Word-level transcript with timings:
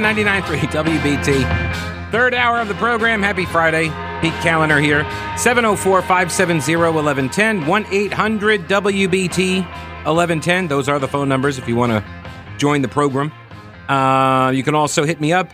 1110 0.00 0.58
99.3 0.58 1.22
WBT. 1.22 2.10
Third 2.10 2.34
hour 2.34 2.60
of 2.60 2.68
the 2.68 2.74
program. 2.74 3.22
Happy 3.22 3.44
Friday. 3.44 3.88
Pete 4.20 4.32
Kaliner 4.34 4.82
here. 4.82 5.02
704 5.36 6.00
570 6.02 6.76
1110 6.76 7.66
1 7.66 7.86
800 7.90 8.68
WBT 8.68 9.62
1110. 9.64 10.68
Those 10.68 10.88
are 10.88 10.98
the 10.98 11.08
phone 11.08 11.28
numbers 11.28 11.58
if 11.58 11.68
you 11.68 11.76
want 11.76 11.92
to 11.92 12.04
join 12.56 12.82
the 12.82 12.88
program. 12.88 13.32
Uh, 13.88 14.50
you 14.50 14.62
can 14.62 14.74
also 14.74 15.04
hit 15.04 15.20
me 15.20 15.32
up, 15.32 15.50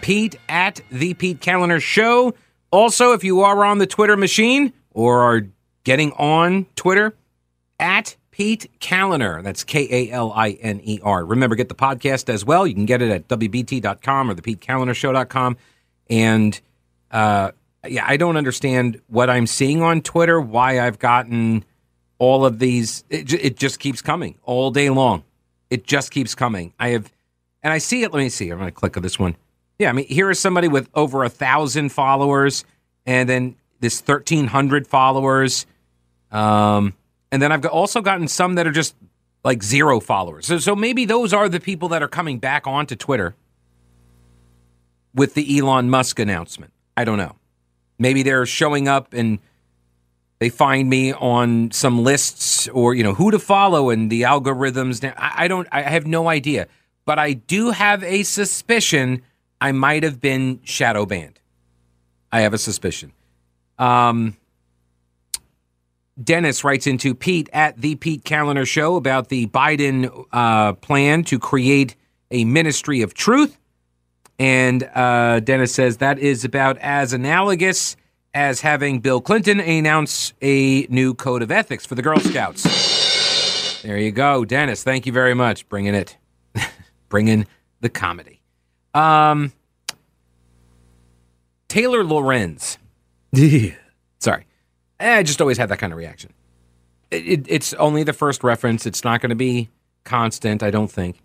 Pete 0.00 0.36
at 0.48 0.80
the 0.90 1.14
Pete 1.14 1.40
Kaliner 1.40 1.80
Show. 1.80 2.34
Also, 2.70 3.12
if 3.12 3.22
you 3.22 3.42
are 3.42 3.64
on 3.64 3.78
the 3.78 3.86
Twitter 3.86 4.16
machine 4.16 4.72
or 4.90 5.20
are 5.20 5.46
getting 5.84 6.12
on 6.12 6.66
Twitter, 6.74 7.14
at 7.78 8.16
Pete 8.38 8.70
Kaliner. 8.78 9.42
That's 9.42 9.64
K 9.64 9.88
A 9.90 10.12
L 10.12 10.32
I 10.32 10.50
N 10.50 10.80
E 10.84 11.00
R. 11.02 11.24
Remember, 11.24 11.56
get 11.56 11.68
the 11.68 11.74
podcast 11.74 12.32
as 12.32 12.44
well. 12.44 12.68
You 12.68 12.74
can 12.74 12.86
get 12.86 13.02
it 13.02 13.10
at 13.10 13.26
WBT.com 13.26 14.30
or 14.30 14.34
the 14.34 14.42
PeteKalinershow.com. 14.42 15.56
And 16.08 16.60
uh, 17.10 17.50
yeah, 17.88 18.04
I 18.06 18.16
don't 18.16 18.36
understand 18.36 19.00
what 19.08 19.28
I'm 19.28 19.48
seeing 19.48 19.82
on 19.82 20.02
Twitter, 20.02 20.40
why 20.40 20.80
I've 20.80 21.00
gotten 21.00 21.64
all 22.18 22.46
of 22.46 22.60
these. 22.60 23.02
It, 23.10 23.32
it 23.32 23.56
just 23.56 23.80
keeps 23.80 24.00
coming 24.00 24.36
all 24.44 24.70
day 24.70 24.88
long. 24.88 25.24
It 25.68 25.84
just 25.84 26.12
keeps 26.12 26.36
coming. 26.36 26.72
I 26.78 26.90
have, 26.90 27.12
and 27.64 27.72
I 27.72 27.78
see 27.78 28.04
it. 28.04 28.12
Let 28.12 28.20
me 28.20 28.28
see. 28.28 28.50
I'm 28.50 28.58
going 28.58 28.68
to 28.68 28.72
click 28.72 28.96
on 28.96 29.02
this 29.02 29.18
one. 29.18 29.36
Yeah, 29.80 29.88
I 29.88 29.92
mean, 29.92 30.06
here 30.06 30.30
is 30.30 30.38
somebody 30.38 30.68
with 30.68 30.88
over 30.94 31.24
a 31.24 31.28
thousand 31.28 31.88
followers, 31.88 32.64
and 33.04 33.28
then 33.28 33.56
this 33.80 34.00
1,300 34.00 34.86
followers. 34.86 35.66
Um, 36.30 36.94
and 37.30 37.42
then 37.42 37.52
I've 37.52 37.64
also 37.66 38.00
gotten 38.00 38.28
some 38.28 38.54
that 38.54 38.66
are 38.66 38.72
just 38.72 38.94
like 39.44 39.62
zero 39.62 40.00
followers. 40.00 40.46
So, 40.46 40.58
so 40.58 40.74
maybe 40.74 41.04
those 41.04 41.32
are 41.32 41.48
the 41.48 41.60
people 41.60 41.88
that 41.88 42.02
are 42.02 42.08
coming 42.08 42.38
back 42.38 42.66
onto 42.66 42.96
Twitter 42.96 43.34
with 45.14 45.34
the 45.34 45.58
Elon 45.58 45.90
Musk 45.90 46.18
announcement. 46.18 46.72
I 46.96 47.04
don't 47.04 47.18
know. 47.18 47.36
Maybe 47.98 48.22
they're 48.22 48.46
showing 48.46 48.88
up 48.88 49.12
and 49.12 49.38
they 50.38 50.48
find 50.48 50.88
me 50.88 51.12
on 51.12 51.70
some 51.72 52.04
lists 52.04 52.68
or 52.68 52.94
you 52.94 53.02
know 53.02 53.14
who 53.14 53.30
to 53.30 53.38
follow 53.38 53.90
and 53.90 54.10
the 54.10 54.22
algorithms. 54.22 55.04
I, 55.16 55.44
I 55.44 55.48
don't. 55.48 55.66
I 55.72 55.82
have 55.82 56.06
no 56.06 56.28
idea. 56.28 56.68
But 57.04 57.18
I 57.18 57.32
do 57.32 57.70
have 57.70 58.04
a 58.04 58.22
suspicion 58.22 59.22
I 59.60 59.72
might 59.72 60.02
have 60.02 60.20
been 60.20 60.60
shadow 60.62 61.06
banned. 61.06 61.40
I 62.30 62.42
have 62.42 62.52
a 62.52 62.58
suspicion. 62.58 63.12
Um, 63.78 64.36
Dennis 66.22 66.64
writes 66.64 66.86
into 66.86 67.14
Pete 67.14 67.48
at 67.52 67.80
the 67.80 67.94
Pete 67.94 68.24
Kaliner 68.24 68.66
Show 68.66 68.96
about 68.96 69.28
the 69.28 69.46
Biden 69.46 70.26
uh, 70.32 70.72
plan 70.74 71.22
to 71.24 71.38
create 71.38 71.94
a 72.30 72.44
ministry 72.44 73.02
of 73.02 73.14
truth. 73.14 73.58
And 74.38 74.88
uh, 74.94 75.40
Dennis 75.40 75.74
says 75.74 75.98
that 75.98 76.18
is 76.18 76.44
about 76.44 76.78
as 76.78 77.12
analogous 77.12 77.96
as 78.34 78.60
having 78.60 79.00
Bill 79.00 79.20
Clinton 79.20 79.60
announce 79.60 80.32
a 80.42 80.82
new 80.88 81.14
code 81.14 81.42
of 81.42 81.50
ethics 81.50 81.86
for 81.86 81.94
the 81.94 82.02
Girl 82.02 82.18
Scouts. 82.20 83.82
There 83.82 83.98
you 83.98 84.10
go, 84.12 84.44
Dennis. 84.44 84.82
Thank 84.82 85.06
you 85.06 85.12
very 85.12 85.34
much. 85.34 85.68
Bringing 85.68 85.94
it, 85.94 86.16
bringing 87.08 87.46
the 87.80 87.88
comedy. 87.88 88.40
Um, 88.94 89.52
Taylor 91.68 92.04
Lorenz. 92.04 92.78
Sorry. 94.18 94.46
I 95.00 95.22
just 95.22 95.40
always 95.40 95.58
had 95.58 95.68
that 95.68 95.78
kind 95.78 95.92
of 95.92 95.98
reaction. 95.98 96.32
It, 97.10 97.26
it, 97.26 97.46
it's 97.48 97.74
only 97.74 98.02
the 98.02 98.12
first 98.12 98.44
reference. 98.44 98.86
It's 98.86 99.04
not 99.04 99.20
going 99.20 99.30
to 99.30 99.36
be 99.36 99.70
constant, 100.04 100.62
I 100.62 100.70
don't 100.70 100.90
think. 100.90 101.20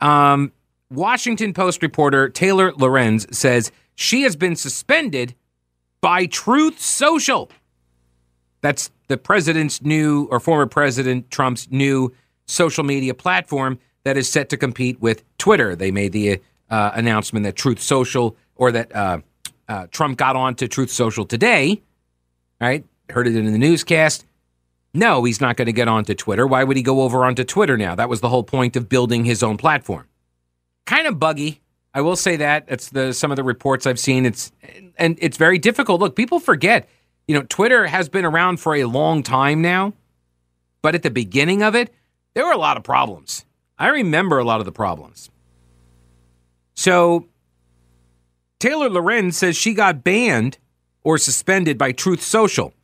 Um, 0.00 0.52
Washington 0.90 1.52
Post 1.52 1.82
reporter 1.82 2.28
Taylor 2.28 2.72
Lorenz 2.72 3.26
says 3.36 3.72
she 3.94 4.22
has 4.22 4.36
been 4.36 4.56
suspended 4.56 5.34
by 6.00 6.26
Truth 6.26 6.80
Social. 6.80 7.50
That's 8.60 8.90
the 9.08 9.16
president's 9.16 9.82
new, 9.82 10.28
or 10.30 10.40
former 10.40 10.66
President 10.66 11.30
Trump's 11.30 11.68
new 11.70 12.12
social 12.46 12.84
media 12.84 13.14
platform 13.14 13.78
that 14.04 14.16
is 14.16 14.28
set 14.28 14.48
to 14.50 14.56
compete 14.56 15.00
with 15.00 15.24
Twitter. 15.38 15.74
They 15.74 15.90
made 15.90 16.12
the 16.12 16.40
uh, 16.70 16.90
announcement 16.94 17.44
that 17.44 17.56
Truth 17.56 17.80
Social, 17.80 18.36
or 18.56 18.72
that 18.72 18.94
uh, 18.94 19.18
uh, 19.68 19.86
Trump 19.90 20.18
got 20.18 20.36
on 20.36 20.54
to 20.56 20.68
Truth 20.68 20.90
Social 20.90 21.24
today, 21.24 21.82
right? 22.60 22.84
Heard 23.10 23.26
it 23.26 23.36
in 23.36 23.50
the 23.50 23.58
newscast. 23.58 24.24
No, 24.94 25.24
he's 25.24 25.40
not 25.40 25.56
going 25.56 25.66
to 25.66 25.72
get 25.72 25.88
onto 25.88 26.14
Twitter. 26.14 26.46
Why 26.46 26.62
would 26.62 26.76
he 26.76 26.82
go 26.82 27.02
over 27.02 27.24
onto 27.24 27.44
Twitter 27.44 27.76
now? 27.76 27.94
That 27.94 28.08
was 28.08 28.20
the 28.20 28.28
whole 28.28 28.44
point 28.44 28.76
of 28.76 28.88
building 28.88 29.24
his 29.24 29.42
own 29.42 29.56
platform. 29.56 30.06
Kind 30.86 31.06
of 31.06 31.18
buggy. 31.18 31.60
I 31.92 32.00
will 32.00 32.16
say 32.16 32.36
that. 32.36 32.64
It's 32.68 32.90
the 32.90 33.12
some 33.12 33.30
of 33.30 33.36
the 33.36 33.44
reports 33.44 33.86
I've 33.86 33.98
seen. 33.98 34.24
It's 34.24 34.52
and 34.96 35.18
it's 35.20 35.36
very 35.36 35.58
difficult. 35.58 36.00
Look, 36.00 36.16
people 36.16 36.38
forget. 36.38 36.88
You 37.26 37.34
know, 37.34 37.42
Twitter 37.48 37.86
has 37.86 38.08
been 38.08 38.24
around 38.24 38.58
for 38.58 38.74
a 38.74 38.84
long 38.84 39.22
time 39.22 39.62
now, 39.62 39.94
but 40.82 40.94
at 40.94 41.02
the 41.02 41.10
beginning 41.10 41.62
of 41.62 41.74
it, 41.74 41.92
there 42.34 42.44
were 42.44 42.52
a 42.52 42.58
lot 42.58 42.76
of 42.76 42.82
problems. 42.82 43.44
I 43.78 43.88
remember 43.88 44.38
a 44.38 44.44
lot 44.44 44.60
of 44.60 44.66
the 44.66 44.72
problems. 44.72 45.30
So 46.74 47.28
Taylor 48.58 48.90
Lorenz 48.90 49.38
says 49.38 49.56
she 49.56 49.74
got 49.74 50.04
banned 50.04 50.58
or 51.02 51.18
suspended 51.18 51.78
by 51.78 51.92
Truth 51.92 52.22
Social. 52.22 52.74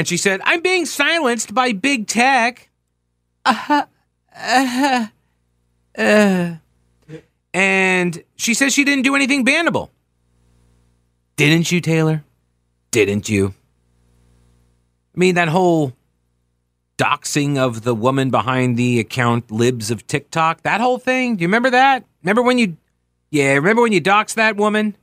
And 0.00 0.08
she 0.08 0.16
said, 0.16 0.40
I'm 0.44 0.62
being 0.62 0.86
silenced 0.86 1.52
by 1.52 1.74
big 1.74 2.06
tech. 2.06 2.70
Uh-huh. 3.44 3.84
Uh-huh. 4.34 5.06
Uh. 5.94 6.54
And 7.52 8.24
she 8.34 8.54
says 8.54 8.72
she 8.72 8.84
didn't 8.84 9.04
do 9.04 9.14
anything 9.14 9.44
bannable. 9.44 9.90
Didn't 11.36 11.70
you, 11.70 11.82
Taylor? 11.82 12.24
Didn't 12.90 13.28
you? 13.28 13.52
I 15.14 15.18
mean, 15.18 15.34
that 15.34 15.48
whole 15.48 15.92
doxing 16.96 17.58
of 17.58 17.82
the 17.82 17.94
woman 17.94 18.30
behind 18.30 18.78
the 18.78 19.00
account 19.00 19.50
Libs 19.50 19.90
of 19.90 20.06
TikTok, 20.06 20.62
that 20.62 20.80
whole 20.80 20.98
thing. 20.98 21.36
Do 21.36 21.42
you 21.42 21.48
remember 21.48 21.68
that? 21.68 22.06
Remember 22.22 22.40
when 22.40 22.56
you, 22.56 22.78
yeah, 23.30 23.52
remember 23.52 23.82
when 23.82 23.92
you 23.92 24.00
doxed 24.00 24.36
that 24.36 24.56
woman? 24.56 24.96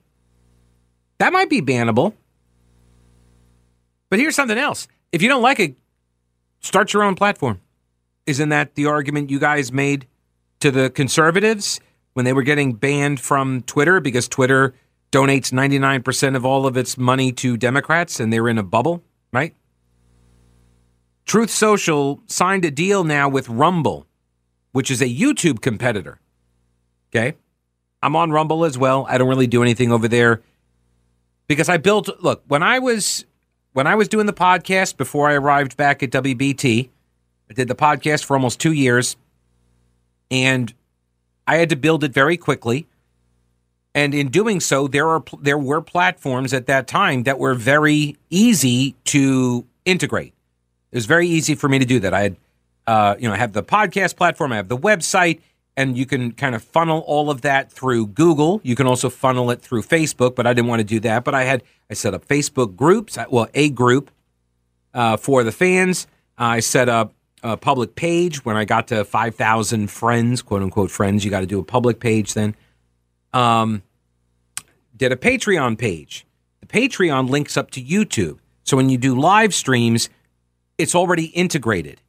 That 1.19 1.31
might 1.33 1.51
be 1.51 1.61
bannable. 1.61 2.13
But 4.09 4.19
here's 4.19 4.35
something 4.35 4.57
else. 4.57 4.87
If 5.11 5.21
you 5.21 5.29
don't 5.29 5.41
like 5.41 5.59
it, 5.59 5.75
start 6.59 6.93
your 6.93 7.03
own 7.03 7.15
platform. 7.15 7.61
Isn't 8.25 8.49
that 8.49 8.75
the 8.75 8.85
argument 8.85 9.29
you 9.29 9.39
guys 9.39 9.71
made 9.71 10.07
to 10.59 10.71
the 10.71 10.89
conservatives 10.89 11.79
when 12.13 12.25
they 12.25 12.33
were 12.33 12.43
getting 12.43 12.73
banned 12.73 13.19
from 13.19 13.61
Twitter 13.61 13.99
because 13.99 14.27
Twitter 14.27 14.73
donates 15.11 15.51
99% 15.51 16.35
of 16.35 16.45
all 16.45 16.65
of 16.65 16.75
its 16.75 16.97
money 16.97 17.31
to 17.31 17.57
Democrats 17.57 18.19
and 18.19 18.31
they're 18.33 18.49
in 18.49 18.57
a 18.57 18.63
bubble, 18.63 19.03
right? 19.31 19.55
Truth 21.25 21.49
Social 21.49 22.21
signed 22.25 22.65
a 22.65 22.71
deal 22.71 23.03
now 23.03 23.29
with 23.29 23.47
Rumble, 23.49 24.07
which 24.71 24.89
is 24.89 25.01
a 25.01 25.05
YouTube 25.05 25.61
competitor. 25.61 26.19
Okay. 27.11 27.35
I'm 28.01 28.15
on 28.15 28.31
Rumble 28.31 28.65
as 28.65 28.77
well. 28.77 29.05
I 29.09 29.17
don't 29.17 29.27
really 29.27 29.47
do 29.47 29.61
anything 29.61 29.91
over 29.91 30.07
there 30.07 30.41
because 31.47 31.69
I 31.69 31.77
built, 31.77 32.09
look, 32.21 32.43
when 32.47 32.63
I 32.63 32.79
was 32.79 33.25
when 33.77 33.85
I 33.85 33.93
was 33.93 34.07
doing 34.07 34.25
the 34.25 34.33
podcast 34.33 34.97
before 34.97 35.29
I 35.29 35.33
arrived 35.33 35.77
back 35.77 36.01
at 36.01 36.09
WBT, 36.09 36.89
I 37.47 37.53
did 37.53 37.67
the 37.67 37.75
podcast 37.75 38.25
for 38.25 38.35
almost 38.35 38.59
two 38.59 38.71
years, 38.71 39.15
and 40.31 40.73
I 41.45 41.57
had 41.57 41.69
to 41.69 41.75
build 41.75 42.03
it 42.03 42.11
very 42.11 42.37
quickly. 42.37 42.87
And 43.93 44.15
in 44.15 44.29
doing 44.29 44.61
so, 44.61 44.87
there 44.87 45.07
are 45.07 45.23
there 45.39 45.59
were 45.59 45.81
platforms 45.81 46.55
at 46.55 46.65
that 46.65 46.87
time 46.87 47.21
that 47.23 47.37
were 47.37 47.53
very 47.53 48.17
easy 48.31 48.95
to 49.05 49.63
integrate. 49.85 50.33
It 50.91 50.95
was 50.95 51.05
very 51.05 51.27
easy 51.27 51.53
for 51.53 51.69
me 51.69 51.77
to 51.77 51.85
do 51.85 51.99
that. 51.99 52.15
I 52.15 52.21
had, 52.21 52.37
uh, 52.87 53.15
you 53.19 53.27
know, 53.27 53.35
I 53.35 53.37
have 53.37 53.53
the 53.53 53.61
podcast 53.61 54.15
platform, 54.15 54.53
I 54.53 54.55
have 54.55 54.69
the 54.69 54.77
website, 54.77 55.41
and 55.77 55.95
you 55.95 56.07
can 56.07 56.31
kind 56.31 56.55
of 56.55 56.63
funnel 56.63 57.03
all 57.05 57.29
of 57.29 57.41
that 57.41 57.71
through 57.71 58.07
Google. 58.07 58.59
You 58.63 58.75
can 58.75 58.87
also 58.87 59.09
funnel 59.09 59.51
it 59.51 59.61
through 59.61 59.83
Facebook, 59.83 60.35
but 60.35 60.47
I 60.47 60.53
didn't 60.53 60.67
want 60.67 60.79
to 60.79 60.83
do 60.83 60.99
that. 61.01 61.23
But 61.23 61.35
I 61.35 61.43
had 61.43 61.63
I 61.89 61.93
set 61.93 62.15
up 62.15 62.27
Facebook 62.27 62.75
groups, 62.75 63.17
well, 63.29 63.47
a 63.53 63.69
group 63.69 64.09
uh, 64.93 65.15
for 65.15 65.43
the 65.43 65.51
fans. 65.51 66.07
I 66.37 66.59
set 66.59 66.89
up 66.89 67.13
a 67.43 67.55
public 67.55 67.95
page 67.95 68.43
when 68.43 68.57
I 68.57 68.65
got 68.65 68.87
to 68.87 69.05
five 69.05 69.35
thousand 69.35 69.91
friends, 69.91 70.41
quote 70.41 70.63
unquote 70.63 70.89
friends. 70.89 71.23
You 71.23 71.29
got 71.29 71.41
to 71.41 71.45
do 71.45 71.59
a 71.59 71.63
public 71.63 71.99
page 71.99 72.33
then. 72.33 72.55
Um, 73.31 73.83
did 74.95 75.11
a 75.11 75.15
Patreon 75.15 75.77
page. 75.77 76.25
The 76.59 76.67
Patreon 76.67 77.29
links 77.29 77.55
up 77.55 77.69
to 77.71 77.81
YouTube, 77.81 78.39
so 78.63 78.75
when 78.75 78.89
you 78.89 78.97
do 78.97 79.17
live 79.17 79.53
streams, 79.53 80.09
it's 80.79 80.95
already 80.95 81.25
integrated. 81.27 82.01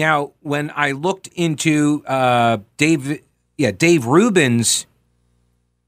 Now, 0.00 0.32
when 0.40 0.72
I 0.74 0.92
looked 0.92 1.26
into 1.34 2.02
uh, 2.06 2.60
Dave, 2.78 3.20
yeah, 3.58 3.70
Dave 3.70 4.06
Rubin's 4.06 4.86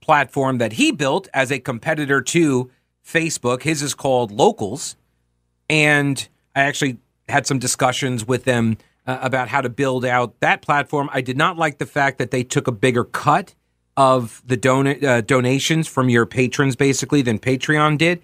platform 0.02 0.58
that 0.58 0.74
he 0.74 0.92
built 0.92 1.28
as 1.32 1.50
a 1.50 1.58
competitor 1.58 2.20
to 2.20 2.70
Facebook, 3.02 3.62
his 3.62 3.80
is 3.80 3.94
called 3.94 4.30
Locals, 4.30 4.96
and 5.70 6.28
I 6.54 6.60
actually 6.60 6.98
had 7.26 7.46
some 7.46 7.58
discussions 7.58 8.26
with 8.26 8.44
them 8.44 8.76
uh, 9.06 9.18
about 9.22 9.48
how 9.48 9.62
to 9.62 9.70
build 9.70 10.04
out 10.04 10.38
that 10.40 10.60
platform. 10.60 11.08
I 11.10 11.22
did 11.22 11.38
not 11.38 11.56
like 11.56 11.78
the 11.78 11.86
fact 11.86 12.18
that 12.18 12.30
they 12.30 12.44
took 12.44 12.68
a 12.68 12.72
bigger 12.72 13.04
cut 13.04 13.54
of 13.96 14.42
the 14.44 14.58
don- 14.58 15.02
uh, 15.02 15.22
donations 15.22 15.88
from 15.88 16.10
your 16.10 16.26
patrons, 16.26 16.76
basically, 16.76 17.22
than 17.22 17.38
Patreon 17.38 17.96
did. 17.96 18.20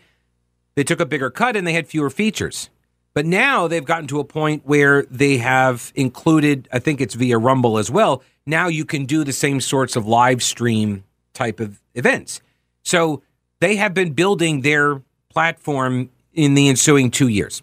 They 0.74 0.84
took 0.84 1.00
a 1.00 1.06
bigger 1.06 1.30
cut 1.30 1.56
and 1.56 1.66
they 1.66 1.72
had 1.72 1.86
fewer 1.86 2.10
features. 2.10 2.68
But 3.14 3.26
now 3.26 3.66
they've 3.66 3.84
gotten 3.84 4.06
to 4.08 4.20
a 4.20 4.24
point 4.24 4.62
where 4.64 5.02
they 5.04 5.38
have 5.38 5.92
included, 5.94 6.68
I 6.72 6.78
think 6.78 7.00
it's 7.00 7.14
via 7.14 7.38
Rumble 7.38 7.78
as 7.78 7.90
well. 7.90 8.22
Now 8.46 8.68
you 8.68 8.84
can 8.84 9.06
do 9.06 9.24
the 9.24 9.32
same 9.32 9.60
sorts 9.60 9.96
of 9.96 10.06
live 10.06 10.42
stream 10.42 11.04
type 11.34 11.60
of 11.60 11.80
events. 11.94 12.40
So 12.82 13.22
they 13.60 13.76
have 13.76 13.94
been 13.94 14.12
building 14.12 14.60
their 14.60 15.02
platform 15.30 16.10
in 16.32 16.54
the 16.54 16.68
ensuing 16.68 17.10
two 17.10 17.28
years. 17.28 17.62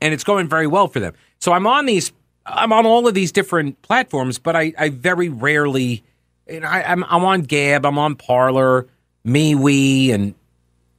And 0.00 0.12
it's 0.12 0.24
going 0.24 0.48
very 0.48 0.66
well 0.66 0.88
for 0.88 1.00
them. 1.00 1.14
So 1.38 1.52
I'm 1.52 1.66
on 1.66 1.86
these, 1.86 2.12
I'm 2.44 2.72
on 2.72 2.86
all 2.86 3.06
of 3.06 3.14
these 3.14 3.32
different 3.32 3.80
platforms, 3.82 4.38
but 4.38 4.56
I, 4.56 4.72
I 4.78 4.88
very 4.88 5.28
rarely, 5.28 6.02
I, 6.48 6.82
I'm, 6.82 7.04
I'm 7.04 7.24
on 7.24 7.42
Gab, 7.42 7.86
I'm 7.86 7.98
on 7.98 8.16
Parler, 8.16 8.86
MeWe, 9.26 10.12
and 10.12 10.34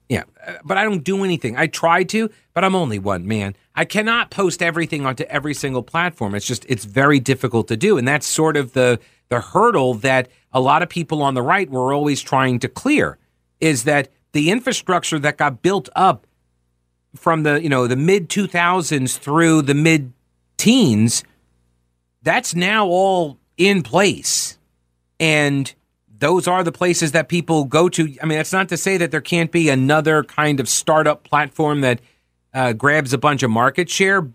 yeah, 0.10 0.24
uh, 0.46 0.54
but 0.66 0.78
I 0.78 0.84
don't 0.84 1.04
do 1.04 1.24
anything. 1.24 1.56
I 1.56 1.68
try 1.68 2.04
to, 2.06 2.30
but 2.56 2.64
I'm 2.64 2.76
only 2.76 2.98
one 2.98 3.28
man. 3.28 3.56
I 3.76 3.86
cannot 3.86 4.32
post 4.32 4.62
everything 4.62 5.06
onto 5.06 5.24
every 5.26 5.54
single 5.54 5.84
platform. 5.84 6.34
It's 6.34 6.48
just 6.48 6.66
it's 6.68 6.84
very 6.84 7.20
difficult 7.20 7.68
to 7.70 7.78
do, 7.78 7.98
and 7.98 8.08
that's 8.08 8.26
sort 8.26 8.58
of 8.58 8.74
the 8.74 9.00
the 9.30 9.40
hurdle 9.40 9.94
that 9.96 10.30
a 10.52 10.60
lot 10.60 10.82
of 10.82 10.90
people 10.90 11.22
on 11.22 11.36
the 11.36 11.44
right 11.44 11.70
were 11.70 11.94
always 11.94 12.22
trying 12.22 12.58
to 12.60 12.68
clear 12.68 13.20
is 13.62 13.84
that 13.84 14.10
the 14.32 14.50
infrastructure 14.50 15.20
that 15.20 15.38
got 15.38 15.62
built 15.62 15.90
up 15.96 16.26
from 17.16 17.44
the 17.44 17.62
you 17.62 17.70
know 17.70 17.86
the 17.86 17.96
mid 17.96 18.30
2000s 18.30 19.18
through 19.18 19.62
the 19.62 19.74
mid 19.74 20.12
teens 20.58 21.24
that's 22.24 22.56
now 22.56 22.88
all 22.88 23.38
in 23.58 23.82
place 23.84 24.58
and 25.20 25.74
those 26.20 26.48
are 26.48 26.64
the 26.64 26.72
places 26.72 27.14
that 27.14 27.30
people 27.30 27.66
go 27.66 27.90
to. 27.90 28.16
I 28.22 28.26
mean, 28.26 28.38
that's 28.38 28.54
not 28.54 28.70
to 28.70 28.78
say 28.78 28.98
that 28.98 29.12
there 29.12 29.22
can't 29.22 29.52
be 29.52 29.70
another 29.70 30.24
kind 30.24 30.60
of 30.60 30.70
startup 30.70 31.24
platform 31.24 31.82
that 31.82 32.02
uh, 32.54 32.74
grabs 32.74 33.14
a 33.14 33.18
bunch 33.18 33.42
of 33.44 33.50
market 33.50 33.90
share, 33.90 34.28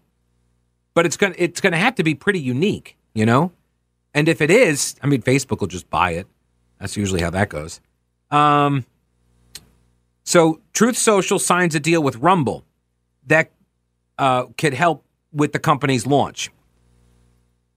but 0.95 1.07
it's 1.07 1.17
gonna 1.17 1.35
it's 1.37 1.61
gonna 1.61 1.77
have 1.77 1.95
to 1.97 2.03
be 2.03 2.15
pretty 2.15 2.41
unique, 2.41 2.97
you 3.15 3.27
know. 3.27 3.53
And 4.15 4.29
if 4.29 4.41
it 4.41 4.51
is, 4.51 4.97
I 5.03 5.07
mean, 5.07 5.23
Facebook 5.23 5.61
will 5.61 5.67
just 5.67 5.91
buy 5.91 6.13
it. 6.13 6.27
That's 6.79 6.97
usually 6.97 7.21
how 7.21 7.31
that 7.31 7.49
goes. 7.49 7.81
Um, 8.31 8.87
so 10.23 10.61
Truth 10.73 10.97
Social 10.97 11.39
signs 11.39 11.75
a 11.75 11.81
deal 11.81 12.03
with 12.03 12.17
Rumble 12.17 12.65
that 13.27 13.51
uh, 14.19 14.47
could 14.57 14.75
help 14.75 15.05
with 15.33 15.53
the 15.53 15.59
company's 15.59 16.07
launch. 16.07 16.51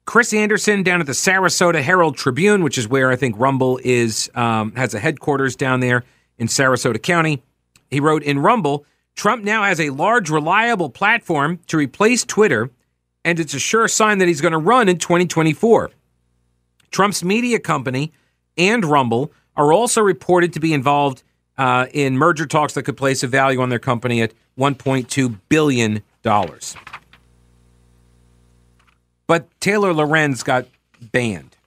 Chris 0.08 0.34
Anderson 0.34 0.84
down 0.84 1.02
at 1.02 1.06
the 1.06 1.12
Sarasota 1.12 1.82
Herald 1.82 2.16
Tribune, 2.16 2.64
which 2.64 2.78
is 2.78 2.88
where 2.88 3.12
I 3.12 3.18
think 3.18 3.36
Rumble 3.38 3.78
is 3.84 4.32
um, 4.36 4.72
has 4.76 4.94
a 4.94 5.00
headquarters 5.00 5.58
down 5.58 5.82
there 5.82 6.06
in 6.38 6.48
Sarasota 6.48 7.00
County. 7.00 7.44
He 7.92 8.00
wrote 8.00 8.24
in 8.24 8.40
Rumble, 8.40 8.86
Trump 9.16 9.44
now 9.44 9.64
has 9.64 9.82
a 9.82 9.90
large, 9.90 10.30
reliable 10.30 10.90
platform 10.90 11.60
to 11.68 11.76
replace 11.76 12.24
Twitter, 12.24 12.72
and 13.26 13.38
it's 13.38 13.54
a 13.54 13.60
sure 13.60 13.90
sign 13.90 14.20
that 14.20 14.30
he's 14.30 14.40
going 14.40 14.54
to 14.54 14.58
run 14.58 14.88
in 14.88 14.98
2024. 14.98 15.92
Trump's 16.90 17.22
media 17.22 17.60
company 17.60 18.14
and 18.58 18.86
Rumble 18.86 19.34
are 19.58 19.74
also 19.74 20.02
reported 20.02 20.54
to 20.54 20.62
be 20.62 20.74
involved 20.74 21.22
uh, 21.58 21.88
in 21.92 22.18
merger 22.18 22.46
talks 22.46 22.76
that 22.76 22.84
could 22.84 22.96
place 22.96 23.24
a 23.24 23.28
value 23.28 23.60
on 23.60 23.68
their 23.68 23.78
company 23.78 24.22
at 24.22 24.32
1.2 24.58 25.38
billion 25.50 26.02
dollars. 26.22 26.78
But 29.28 29.48
Taylor 29.60 29.94
Lorenz 29.94 30.42
got 30.42 30.68
banned. 31.02 31.58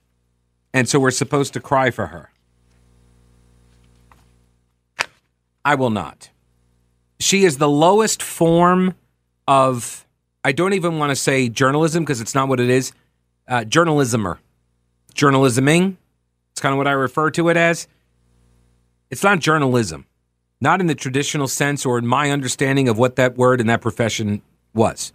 And 0.73 0.89
so 0.89 0.99
we're 0.99 1.11
supposed 1.11 1.53
to 1.53 1.59
cry 1.59 1.91
for 1.91 2.07
her. 2.07 2.31
I 5.63 5.75
will 5.75 5.89
not. 5.89 6.29
She 7.19 7.43
is 7.43 7.57
the 7.57 7.69
lowest 7.69 8.23
form 8.23 8.95
of, 9.47 10.07
I 10.43 10.51
don't 10.51 10.73
even 10.73 10.97
want 10.97 11.11
to 11.11 11.15
say 11.15 11.49
journalism 11.49 12.03
because 12.03 12.19
it's 12.19 12.33
not 12.33 12.47
what 12.47 12.59
it 12.59 12.69
is, 12.69 12.93
uh, 13.47 13.59
journalismer. 13.59 14.39
Journalisming. 15.13 15.97
It's 16.51 16.61
kind 16.61 16.73
of 16.73 16.77
what 16.77 16.87
I 16.87 16.93
refer 16.93 17.29
to 17.31 17.49
it 17.49 17.57
as. 17.57 17.87
It's 19.11 19.23
not 19.23 19.39
journalism, 19.39 20.05
not 20.61 20.79
in 20.79 20.87
the 20.87 20.95
traditional 20.95 21.47
sense 21.47 21.85
or 21.85 21.97
in 21.97 22.07
my 22.07 22.31
understanding 22.31 22.87
of 22.87 22.97
what 22.97 23.17
that 23.17 23.37
word 23.37 23.59
and 23.59 23.69
that 23.69 23.81
profession 23.81 24.41
was. 24.73 25.13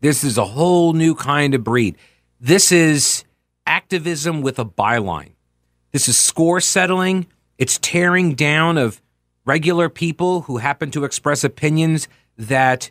This 0.00 0.24
is 0.24 0.38
a 0.38 0.44
whole 0.44 0.94
new 0.94 1.14
kind 1.14 1.54
of 1.54 1.62
breed. 1.62 1.96
This 2.40 2.72
is 2.72 3.24
activism 3.66 4.40
with 4.40 4.58
a 4.58 4.64
byline. 4.64 5.32
This 5.92 6.08
is 6.08 6.18
score 6.18 6.60
settling. 6.60 7.26
It's 7.58 7.78
tearing 7.78 8.34
down 8.34 8.78
of 8.78 9.02
regular 9.44 9.88
people 9.88 10.42
who 10.42 10.56
happen 10.58 10.90
to 10.92 11.04
express 11.04 11.44
opinions 11.44 12.08
that 12.38 12.90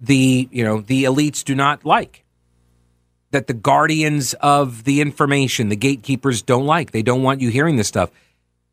the, 0.00 0.48
you 0.52 0.62
know, 0.62 0.80
the 0.80 1.04
elites 1.04 1.42
do 1.42 1.54
not 1.54 1.84
like. 1.84 2.24
That 3.30 3.46
the 3.46 3.54
guardians 3.54 4.34
of 4.34 4.84
the 4.84 5.00
information, 5.00 5.68
the 5.68 5.76
gatekeepers 5.76 6.42
don't 6.42 6.66
like. 6.66 6.90
They 6.90 7.02
don't 7.02 7.22
want 7.22 7.40
you 7.40 7.50
hearing 7.50 7.76
this 7.76 7.88
stuff. 7.88 8.10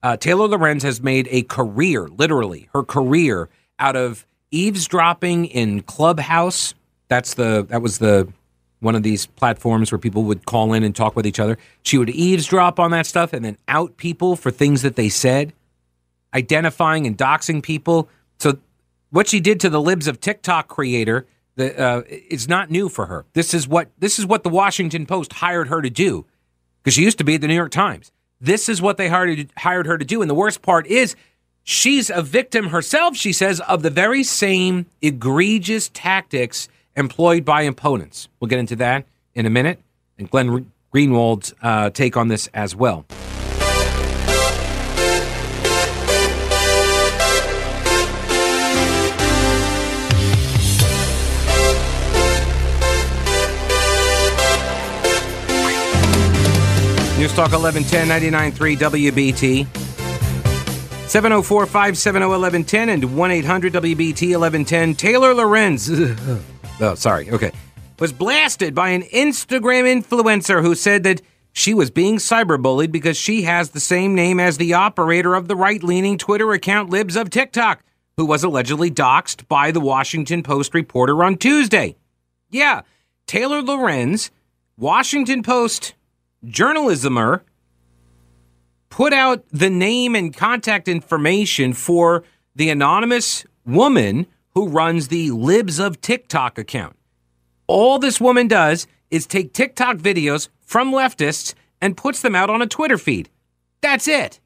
Uh, 0.03 0.17
Taylor 0.17 0.47
Lorenz 0.47 0.83
has 0.83 1.01
made 1.01 1.27
a 1.31 1.43
career, 1.43 2.07
literally, 2.07 2.69
her 2.73 2.83
career 2.83 3.49
out 3.79 3.95
of 3.95 4.25
eavesdropping 4.51 5.45
in 5.45 5.81
Clubhouse 5.81 6.73
that's 7.07 7.35
the 7.35 7.65
that 7.69 7.81
was 7.81 7.99
the 7.99 8.31
one 8.79 8.95
of 8.95 9.03
these 9.03 9.25
platforms 9.25 9.91
where 9.91 9.99
people 9.99 10.23
would 10.23 10.45
call 10.45 10.73
in 10.73 10.83
and 10.83 10.95
talk 10.95 11.15
with 11.15 11.25
each 11.25 11.39
other. 11.39 11.57
She 11.81 11.97
would 11.97 12.09
eavesdrop 12.09 12.79
on 12.79 12.91
that 12.91 13.05
stuff 13.05 13.33
and 13.33 13.43
then 13.43 13.57
out 13.67 13.97
people 13.97 14.35
for 14.35 14.51
things 14.51 14.81
that 14.83 14.95
they 14.95 15.09
said, 15.09 15.53
identifying 16.33 17.07
and 17.07 17.17
doxing 17.17 17.63
people. 17.63 18.09
So 18.37 18.59
what 19.09 19.27
she 19.27 19.39
did 19.39 19.59
to 19.61 19.69
the 19.69 19.81
libs 19.81 20.07
of 20.07 20.19
TikTok 20.19 20.67
creator 20.67 21.25
the, 21.55 21.77
uh, 21.79 22.01
is 22.07 22.47
not 22.47 22.69
new 22.69 22.89
for 22.89 23.05
her. 23.05 23.25
This 23.33 23.53
is 23.53 23.67
what 23.67 23.89
this 23.97 24.19
is 24.19 24.25
what 24.25 24.43
the 24.43 24.49
Washington 24.49 25.05
Post 25.05 25.33
hired 25.33 25.69
her 25.69 25.81
to 25.81 25.89
do 25.89 26.25
because 26.83 26.93
she 26.93 27.03
used 27.03 27.17
to 27.17 27.23
be 27.23 27.35
at 27.35 27.41
the 27.41 27.47
New 27.47 27.55
York 27.55 27.71
Times. 27.71 28.11
This 28.41 28.67
is 28.67 28.81
what 28.81 28.97
they 28.97 29.07
hired 29.07 29.51
hired 29.57 29.87
her 29.87 29.97
to 29.97 30.05
do, 30.05 30.21
and 30.21 30.29
the 30.29 30.35
worst 30.35 30.61
part 30.61 30.85
is 30.87 31.15
she's 31.63 32.09
a 32.09 32.21
victim 32.21 32.67
herself. 32.67 33.15
She 33.15 33.31
says 33.31 33.61
of 33.61 33.81
the 33.81 33.89
very 33.89 34.23
same 34.23 34.85
egregious 35.01 35.89
tactics 35.93 36.67
employed 36.95 37.45
by 37.45 37.63
opponents. 37.63 38.27
We'll 38.39 38.47
get 38.47 38.59
into 38.59 38.75
that 38.77 39.05
in 39.33 39.45
a 39.45 39.49
minute, 39.49 39.79
and 40.17 40.29
Glenn 40.29 40.71
Greenwald's 40.91 41.53
uh, 41.61 41.89
take 41.89 42.15
on 42.15 42.29
this 42.29 42.47
as 42.53 42.75
well. 42.75 43.05
News 57.17 57.33
Talk 57.33 57.53
1110 57.53 58.07
99.3 58.53 58.77
WBT. 58.77 59.67
704 61.07 61.65
570 61.65 62.25
1110 62.27 62.89
and 62.89 63.17
1 63.17 63.31
800 63.31 63.73
WBT 63.73 64.37
1110. 64.37 64.95
Taylor 64.95 65.33
Lorenz. 65.33 65.89
oh, 66.81 66.95
sorry, 66.95 67.29
okay, 67.31 67.51
was 67.99 68.11
blasted 68.13 68.75
by 68.75 68.89
an 68.89 69.03
Instagram 69.03 69.83
influencer 69.83 70.61
who 70.61 70.75
said 70.75 71.03
that 71.03 71.21
she 71.53 71.73
was 71.73 71.89
being 71.89 72.17
cyberbullied 72.17 72.91
because 72.91 73.15
she 73.15 73.43
has 73.43 73.69
the 73.69 73.79
same 73.79 74.13
name 74.13 74.39
as 74.39 74.57
the 74.57 74.73
operator 74.73 75.35
of 75.35 75.47
the 75.47 75.55
right 75.55 75.81
leaning 75.81 76.17
Twitter 76.17 76.51
account 76.51 76.89
Libs 76.89 77.15
of 77.15 77.29
TikTok, 77.29 77.81
who 78.17 78.25
was 78.25 78.43
allegedly 78.43 78.91
doxxed 78.91 79.47
by 79.47 79.71
the 79.71 79.79
Washington 79.79 80.43
Post 80.43 80.73
reporter 80.73 81.23
on 81.23 81.37
Tuesday. 81.37 81.95
Yeah, 82.49 82.81
Taylor 83.25 83.61
Lorenz, 83.61 84.31
Washington 84.77 85.43
Post 85.43 85.93
journalismer, 86.45 87.41
put 88.89 89.13
out 89.13 89.45
the 89.51 89.69
name 89.69 90.15
and 90.15 90.35
contact 90.35 90.87
information 90.87 91.73
for 91.73 92.23
the 92.55 92.69
anonymous 92.69 93.45
woman 93.65 94.27
who 94.55 94.69
runs 94.69 95.09
the 95.09 95.29
Libs 95.31 95.79
of 95.79 96.01
TikTok 96.01 96.57
account. 96.57 96.95
All 97.67 97.99
this 97.99 98.21
woman 98.21 98.47
does 98.47 98.87
is 99.11 99.27
take 99.27 99.53
TikTok 99.53 99.97
videos 99.97 100.47
from 100.61 100.91
leftists 100.91 101.53
and 101.81 101.97
puts 101.97 102.21
them 102.21 102.35
out 102.35 102.49
on 102.49 102.61
a 102.61 102.67
Twitter 102.67 102.97
feed. 102.97 103.29
That's 103.81 104.07
it. 104.07 104.39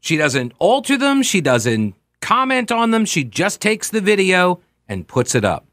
She 0.00 0.16
doesn't 0.16 0.52
alter 0.58 0.96
them, 0.96 1.22
she 1.22 1.40
doesn't 1.40 1.94
comment 2.20 2.72
on 2.72 2.92
them, 2.92 3.04
she 3.04 3.24
just 3.24 3.60
takes 3.60 3.90
the 3.90 4.00
video 4.00 4.60
and 4.88 5.06
puts 5.06 5.34
it 5.34 5.44
up. 5.44 5.66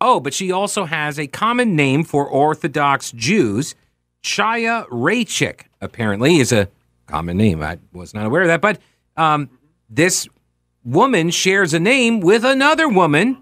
Oh, 0.00 0.20
but 0.20 0.34
she 0.34 0.50
also 0.50 0.84
has 0.84 1.18
a 1.18 1.26
common 1.26 1.76
name 1.76 2.04
for 2.04 2.26
Orthodox 2.26 3.12
Jews. 3.12 3.74
Chaya 4.22 4.88
Raichik, 4.88 5.62
apparently, 5.80 6.38
is 6.38 6.52
a 6.52 6.68
common 7.06 7.36
name. 7.36 7.62
I 7.62 7.78
was 7.92 8.14
not 8.14 8.26
aware 8.26 8.42
of 8.42 8.48
that, 8.48 8.60
but 8.60 8.78
um, 9.16 9.50
this 9.88 10.28
woman 10.84 11.30
shares 11.30 11.74
a 11.74 11.80
name 11.80 12.20
with 12.20 12.44
another 12.44 12.88
woman 12.88 13.38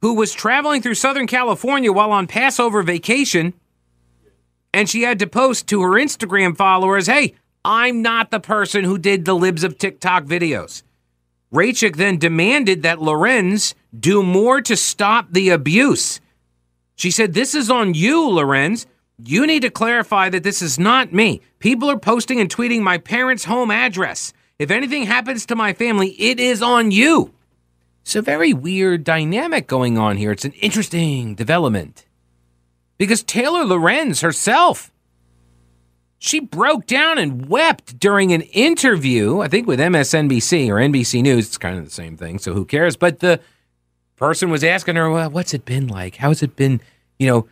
who 0.00 0.14
was 0.14 0.32
traveling 0.32 0.82
through 0.82 0.94
Southern 0.94 1.26
California 1.26 1.92
while 1.92 2.10
on 2.10 2.26
Passover 2.26 2.82
vacation. 2.82 3.54
And 4.74 4.88
she 4.88 5.02
had 5.02 5.18
to 5.20 5.26
post 5.26 5.68
to 5.68 5.82
her 5.82 5.90
Instagram 5.90 6.56
followers, 6.56 7.06
hey, 7.06 7.34
I'm 7.64 8.02
not 8.02 8.30
the 8.30 8.40
person 8.40 8.84
who 8.84 8.98
did 8.98 9.24
the 9.24 9.34
libs 9.34 9.62
of 9.62 9.78
TikTok 9.78 10.24
videos. 10.24 10.82
Raichik 11.52 11.96
then 11.96 12.18
demanded 12.18 12.82
that 12.82 13.00
Lorenz 13.00 13.74
do 13.98 14.22
more 14.22 14.60
to 14.62 14.74
stop 14.74 15.28
the 15.30 15.50
abuse. 15.50 16.20
She 16.96 17.10
said, 17.10 17.34
This 17.34 17.54
is 17.54 17.70
on 17.70 17.94
you, 17.94 18.28
Lorenz. 18.28 18.86
You 19.22 19.46
need 19.46 19.62
to 19.62 19.70
clarify 19.70 20.30
that 20.30 20.42
this 20.42 20.62
is 20.62 20.78
not 20.78 21.12
me. 21.12 21.42
People 21.58 21.90
are 21.90 21.98
posting 21.98 22.40
and 22.40 22.50
tweeting 22.50 22.80
my 22.80 22.98
parents' 22.98 23.44
home 23.44 23.70
address. 23.70 24.32
If 24.62 24.70
anything 24.70 25.06
happens 25.06 25.44
to 25.46 25.56
my 25.56 25.72
family, 25.72 26.10
it 26.10 26.38
is 26.38 26.62
on 26.62 26.92
you. 26.92 27.34
It's 28.02 28.14
a 28.14 28.22
very 28.22 28.52
weird 28.52 29.02
dynamic 29.02 29.66
going 29.66 29.98
on 29.98 30.16
here. 30.16 30.30
It's 30.30 30.44
an 30.44 30.52
interesting 30.52 31.34
development. 31.34 32.06
Because 32.96 33.24
Taylor 33.24 33.64
Lorenz 33.64 34.20
herself, 34.20 34.92
she 36.16 36.38
broke 36.38 36.86
down 36.86 37.18
and 37.18 37.48
wept 37.48 37.98
during 37.98 38.32
an 38.32 38.42
interview, 38.42 39.40
I 39.40 39.48
think 39.48 39.66
with 39.66 39.80
MSNBC 39.80 40.68
or 40.68 40.76
NBC 40.76 41.22
News. 41.22 41.48
It's 41.48 41.58
kind 41.58 41.76
of 41.76 41.84
the 41.84 41.90
same 41.90 42.16
thing, 42.16 42.38
so 42.38 42.54
who 42.54 42.64
cares? 42.64 42.96
But 42.96 43.18
the 43.18 43.40
person 44.14 44.48
was 44.48 44.62
asking 44.62 44.94
her, 44.94 45.10
well, 45.10 45.28
what's 45.28 45.54
it 45.54 45.64
been 45.64 45.88
like? 45.88 46.14
How's 46.14 46.40
it 46.40 46.54
been, 46.54 46.80
you 47.18 47.26
know, 47.26 47.48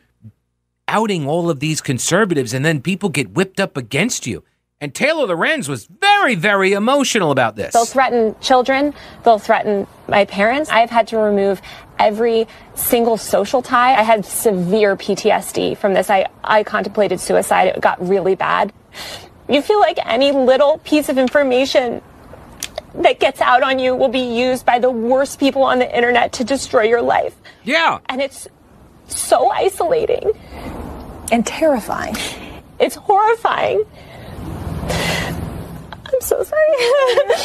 outing 0.86 1.26
all 1.26 1.50
of 1.50 1.58
these 1.58 1.80
conservatives 1.80 2.54
and 2.54 2.64
then 2.64 2.80
people 2.80 3.08
get 3.08 3.32
whipped 3.32 3.58
up 3.58 3.76
against 3.76 4.28
you? 4.28 4.44
And 4.82 4.94
Taylor 4.94 5.26
Lorenz 5.26 5.68
was 5.68 5.84
very, 5.84 6.34
very 6.34 6.72
emotional 6.72 7.32
about 7.32 7.54
this. 7.54 7.74
They'll 7.74 7.84
threaten 7.84 8.34
children. 8.40 8.94
They'll 9.24 9.38
threaten 9.38 9.86
my 10.08 10.24
parents. 10.24 10.70
I've 10.70 10.88
had 10.88 11.08
to 11.08 11.18
remove 11.18 11.60
every 11.98 12.48
single 12.74 13.18
social 13.18 13.60
tie. 13.60 13.94
I 13.94 14.02
had 14.02 14.24
severe 14.24 14.96
PTSD 14.96 15.76
from 15.76 15.92
this. 15.92 16.08
I, 16.08 16.28
I 16.42 16.64
contemplated 16.64 17.20
suicide. 17.20 17.68
It 17.68 17.80
got 17.82 18.00
really 18.06 18.34
bad. 18.34 18.72
You 19.50 19.60
feel 19.60 19.80
like 19.80 19.98
any 20.06 20.32
little 20.32 20.78
piece 20.78 21.10
of 21.10 21.18
information 21.18 22.00
that 22.94 23.20
gets 23.20 23.42
out 23.42 23.62
on 23.62 23.78
you 23.78 23.94
will 23.94 24.08
be 24.08 24.20
used 24.20 24.64
by 24.64 24.78
the 24.78 24.90
worst 24.90 25.38
people 25.38 25.62
on 25.62 25.78
the 25.78 25.94
internet 25.94 26.32
to 26.34 26.44
destroy 26.44 26.84
your 26.84 27.02
life. 27.02 27.36
Yeah. 27.64 27.98
And 28.06 28.22
it's 28.22 28.48
so 29.08 29.50
isolating 29.50 30.32
and 31.30 31.46
terrifying. 31.46 32.16
It's 32.78 32.94
horrifying. 32.94 33.84
I'm 36.20 36.26
so 36.26 36.42
sorry. 36.42 36.62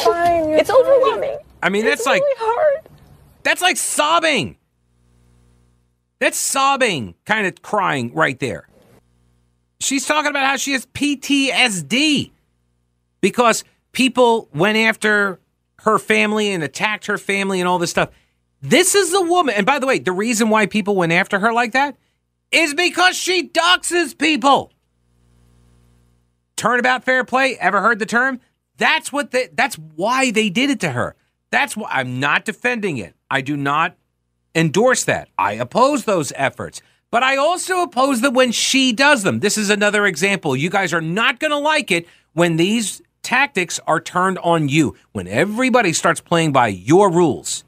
Fine, 0.04 0.50
you're 0.50 0.58
it's 0.58 0.70
fine. 0.70 0.80
overwhelming. 0.80 1.38
I 1.62 1.70
mean, 1.70 1.86
that's 1.86 2.02
it's 2.02 2.06
like 2.06 2.20
really 2.20 2.34
hard. 2.38 2.88
that's 3.42 3.62
like 3.62 3.78
sobbing. 3.78 4.58
That's 6.18 6.36
sobbing, 6.36 7.14
kind 7.24 7.46
of 7.46 7.62
crying 7.62 8.12
right 8.14 8.38
there. 8.38 8.68
She's 9.80 10.06
talking 10.06 10.30
about 10.30 10.46
how 10.46 10.56
she 10.56 10.72
has 10.72 10.84
PTSD 10.86 12.32
because 13.22 13.64
people 13.92 14.48
went 14.54 14.76
after 14.76 15.40
her 15.80 15.98
family 15.98 16.52
and 16.52 16.62
attacked 16.62 17.06
her 17.06 17.18
family 17.18 17.60
and 17.60 17.68
all 17.68 17.78
this 17.78 17.90
stuff. 17.90 18.10
This 18.60 18.94
is 18.94 19.10
the 19.10 19.22
woman, 19.22 19.54
and 19.56 19.64
by 19.64 19.78
the 19.78 19.86
way, 19.86 19.98
the 19.98 20.12
reason 20.12 20.50
why 20.50 20.66
people 20.66 20.96
went 20.96 21.12
after 21.12 21.38
her 21.38 21.52
like 21.52 21.72
that 21.72 21.96
is 22.52 22.74
because 22.74 23.16
she 23.16 23.48
doxes 23.48 24.16
people. 24.16 24.70
Turnabout 26.56 27.04
fair 27.04 27.24
play. 27.24 27.56
Ever 27.58 27.80
heard 27.80 27.98
the 27.98 28.06
term? 28.06 28.40
That's 28.76 29.12
what 29.12 29.30
they, 29.30 29.48
that's 29.52 29.76
why 29.76 30.30
they 30.30 30.50
did 30.50 30.70
it 30.70 30.80
to 30.80 30.90
her. 30.90 31.16
That's 31.50 31.76
why 31.76 31.88
I'm 31.90 32.20
not 32.20 32.44
defending 32.44 32.98
it. 32.98 33.14
I 33.30 33.40
do 33.40 33.56
not 33.56 33.96
endorse 34.54 35.04
that. 35.04 35.28
I 35.38 35.52
oppose 35.52 36.04
those 36.04 36.32
efforts. 36.36 36.82
But 37.10 37.22
I 37.22 37.36
also 37.36 37.82
oppose 37.82 38.20
them 38.20 38.34
when 38.34 38.52
she 38.52 38.92
does 38.92 39.22
them. 39.22 39.40
This 39.40 39.56
is 39.56 39.70
another 39.70 40.06
example. 40.06 40.56
You 40.56 40.70
guys 40.70 40.92
are 40.92 41.00
not 41.00 41.38
going 41.38 41.52
to 41.52 41.58
like 41.58 41.90
it 41.90 42.06
when 42.32 42.56
these 42.56 43.00
tactics 43.22 43.80
are 43.86 44.00
turned 44.00 44.38
on 44.38 44.68
you, 44.68 44.96
when 45.12 45.26
everybody 45.28 45.92
starts 45.92 46.20
playing 46.20 46.52
by 46.52 46.68
your 46.68 47.10
rules. 47.10 47.64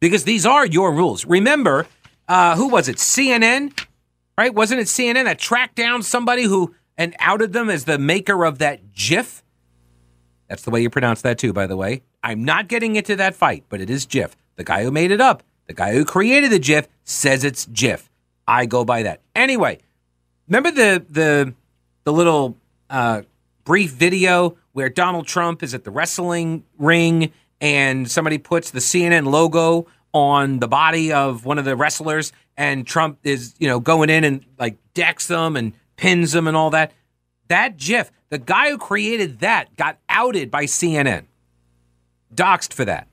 Because 0.00 0.24
these 0.24 0.46
are 0.46 0.66
your 0.66 0.92
rules. 0.92 1.26
Remember, 1.26 1.86
uh, 2.26 2.56
who 2.56 2.68
was 2.68 2.88
it? 2.88 2.96
CNN, 2.96 3.86
right? 4.38 4.54
Wasn't 4.54 4.80
it 4.80 4.86
CNN 4.86 5.24
that 5.24 5.38
tracked 5.38 5.76
down 5.76 6.02
somebody 6.02 6.44
who 6.44 6.74
and 6.96 7.14
outed 7.18 7.52
them 7.52 7.70
as 7.70 7.84
the 7.84 7.98
maker 7.98 8.44
of 8.44 8.58
that 8.58 8.92
GIF? 8.92 9.42
That's 10.50 10.62
the 10.62 10.70
way 10.70 10.82
you 10.82 10.90
pronounce 10.90 11.22
that 11.22 11.38
too, 11.38 11.52
by 11.52 11.68
the 11.68 11.76
way. 11.76 12.02
I'm 12.24 12.44
not 12.44 12.66
getting 12.66 12.96
into 12.96 13.14
that 13.16 13.36
fight, 13.36 13.64
but 13.68 13.80
it 13.80 13.88
is 13.88 14.04
GIF. 14.04 14.36
The 14.56 14.64
guy 14.64 14.82
who 14.82 14.90
made 14.90 15.12
it 15.12 15.20
up, 15.20 15.44
the 15.68 15.72
guy 15.72 15.92
who 15.92 16.04
created 16.04 16.50
the 16.50 16.58
GIF, 16.58 16.88
says 17.04 17.44
it's 17.44 17.66
GIF. 17.66 18.10
I 18.48 18.66
go 18.66 18.84
by 18.84 19.04
that. 19.04 19.20
Anyway, 19.36 19.78
remember 20.48 20.72
the 20.72 21.06
the 21.08 21.54
the 22.02 22.12
little 22.12 22.56
uh, 22.90 23.22
brief 23.64 23.92
video 23.92 24.56
where 24.72 24.88
Donald 24.88 25.28
Trump 25.28 25.62
is 25.62 25.72
at 25.72 25.84
the 25.84 25.90
wrestling 25.92 26.64
ring 26.78 27.32
and 27.60 28.10
somebody 28.10 28.38
puts 28.38 28.72
the 28.72 28.80
CNN 28.80 29.26
logo 29.26 29.86
on 30.12 30.58
the 30.58 30.66
body 30.66 31.12
of 31.12 31.44
one 31.44 31.58
of 31.58 31.64
the 31.64 31.76
wrestlers, 31.76 32.32
and 32.56 32.84
Trump 32.84 33.20
is 33.22 33.54
you 33.60 33.68
know 33.68 33.78
going 33.78 34.10
in 34.10 34.24
and 34.24 34.44
like 34.58 34.76
decks 34.94 35.28
them 35.28 35.54
and 35.54 35.74
pins 35.96 36.32
them 36.32 36.48
and 36.48 36.56
all 36.56 36.70
that. 36.70 36.90
That 37.46 37.76
GIF, 37.76 38.10
the 38.30 38.38
guy 38.38 38.70
who 38.70 38.78
created 38.78 39.40
that 39.40 39.76
got 39.76 39.98
outed 40.08 40.50
by 40.50 40.64
CNN, 40.64 41.24
doxxed 42.34 42.72
for 42.72 42.84
that. 42.84 43.08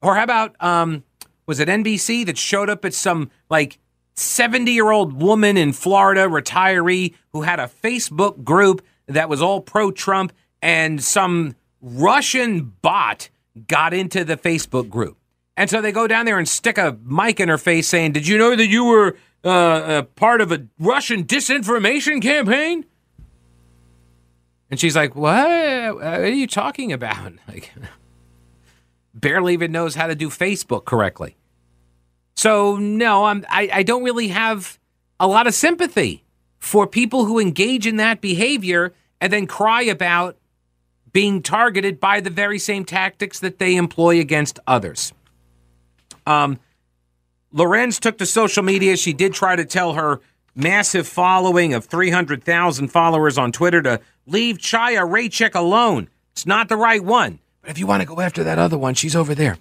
Or 0.00 0.16
how 0.16 0.24
about 0.24 0.56
um, 0.60 1.04
was 1.46 1.60
it 1.60 1.68
NBC 1.68 2.24
that 2.26 2.38
showed 2.38 2.70
up 2.70 2.84
at 2.84 2.94
some 2.94 3.30
like 3.50 3.78
70 4.14 4.70
year 4.70 4.90
old 4.90 5.20
woman 5.20 5.56
in 5.56 5.72
Florida, 5.72 6.22
retiree, 6.22 7.14
who 7.32 7.42
had 7.42 7.60
a 7.60 7.70
Facebook 7.82 8.44
group 8.44 8.82
that 9.06 9.28
was 9.28 9.42
all 9.42 9.60
pro 9.60 9.90
Trump, 9.90 10.32
and 10.60 11.02
some 11.02 11.56
Russian 11.80 12.72
bot 12.82 13.28
got 13.66 13.92
into 13.92 14.24
the 14.24 14.36
Facebook 14.36 14.88
group. 14.88 15.18
And 15.56 15.68
so 15.68 15.82
they 15.82 15.92
go 15.92 16.06
down 16.06 16.24
there 16.24 16.38
and 16.38 16.48
stick 16.48 16.78
a 16.78 16.96
mic 17.04 17.40
in 17.40 17.48
her 17.48 17.58
face 17.58 17.88
saying, 17.88 18.12
Did 18.12 18.26
you 18.26 18.38
know 18.38 18.56
that 18.56 18.68
you 18.68 18.84
were 18.84 19.16
uh, 19.44 20.02
part 20.16 20.40
of 20.40 20.52
a 20.52 20.66
Russian 20.78 21.24
disinformation 21.24 22.22
campaign? 22.22 22.86
And 24.72 24.80
she's 24.80 24.96
like, 24.96 25.14
What? 25.14 25.94
What 25.96 26.02
are 26.02 26.26
you 26.28 26.48
talking 26.48 26.92
about? 26.92 27.34
Like, 27.46 27.70
barely 29.12 29.52
even 29.52 29.70
knows 29.70 29.94
how 29.94 30.06
to 30.06 30.14
do 30.14 30.30
Facebook 30.30 30.86
correctly. 30.86 31.36
So 32.34 32.76
no, 32.78 33.24
I'm 33.24 33.44
I, 33.50 33.68
I 33.70 33.82
don't 33.82 34.02
really 34.02 34.28
have 34.28 34.80
a 35.20 35.28
lot 35.28 35.46
of 35.46 35.52
sympathy 35.52 36.24
for 36.58 36.86
people 36.86 37.26
who 37.26 37.38
engage 37.38 37.86
in 37.86 37.96
that 37.96 38.22
behavior 38.22 38.94
and 39.20 39.30
then 39.30 39.46
cry 39.46 39.82
about 39.82 40.38
being 41.12 41.42
targeted 41.42 42.00
by 42.00 42.20
the 42.20 42.30
very 42.30 42.58
same 42.58 42.86
tactics 42.86 43.40
that 43.40 43.58
they 43.58 43.76
employ 43.76 44.18
against 44.18 44.58
others. 44.66 45.12
Um, 46.26 46.58
Lorenz 47.52 48.00
took 48.00 48.16
to 48.16 48.24
social 48.24 48.62
media. 48.62 48.96
She 48.96 49.12
did 49.12 49.34
try 49.34 49.54
to 49.54 49.66
tell 49.66 49.92
her 49.92 50.22
massive 50.54 51.06
following 51.06 51.74
of 51.74 51.86
300,000 51.86 52.88
followers 52.88 53.38
on 53.38 53.52
Twitter 53.52 53.82
to 53.82 54.00
leave 54.26 54.58
Chaya 54.58 55.08
Raichik 55.08 55.54
alone. 55.54 56.08
It's 56.32 56.46
not 56.46 56.68
the 56.68 56.76
right 56.76 57.02
one. 57.02 57.38
But 57.60 57.70
if 57.70 57.78
you 57.78 57.86
want 57.86 58.02
to 58.02 58.06
go 58.06 58.20
after 58.20 58.44
that 58.44 58.58
other 58.58 58.78
one, 58.78 58.94
she's 58.94 59.16
over 59.16 59.34
there. 59.34 59.58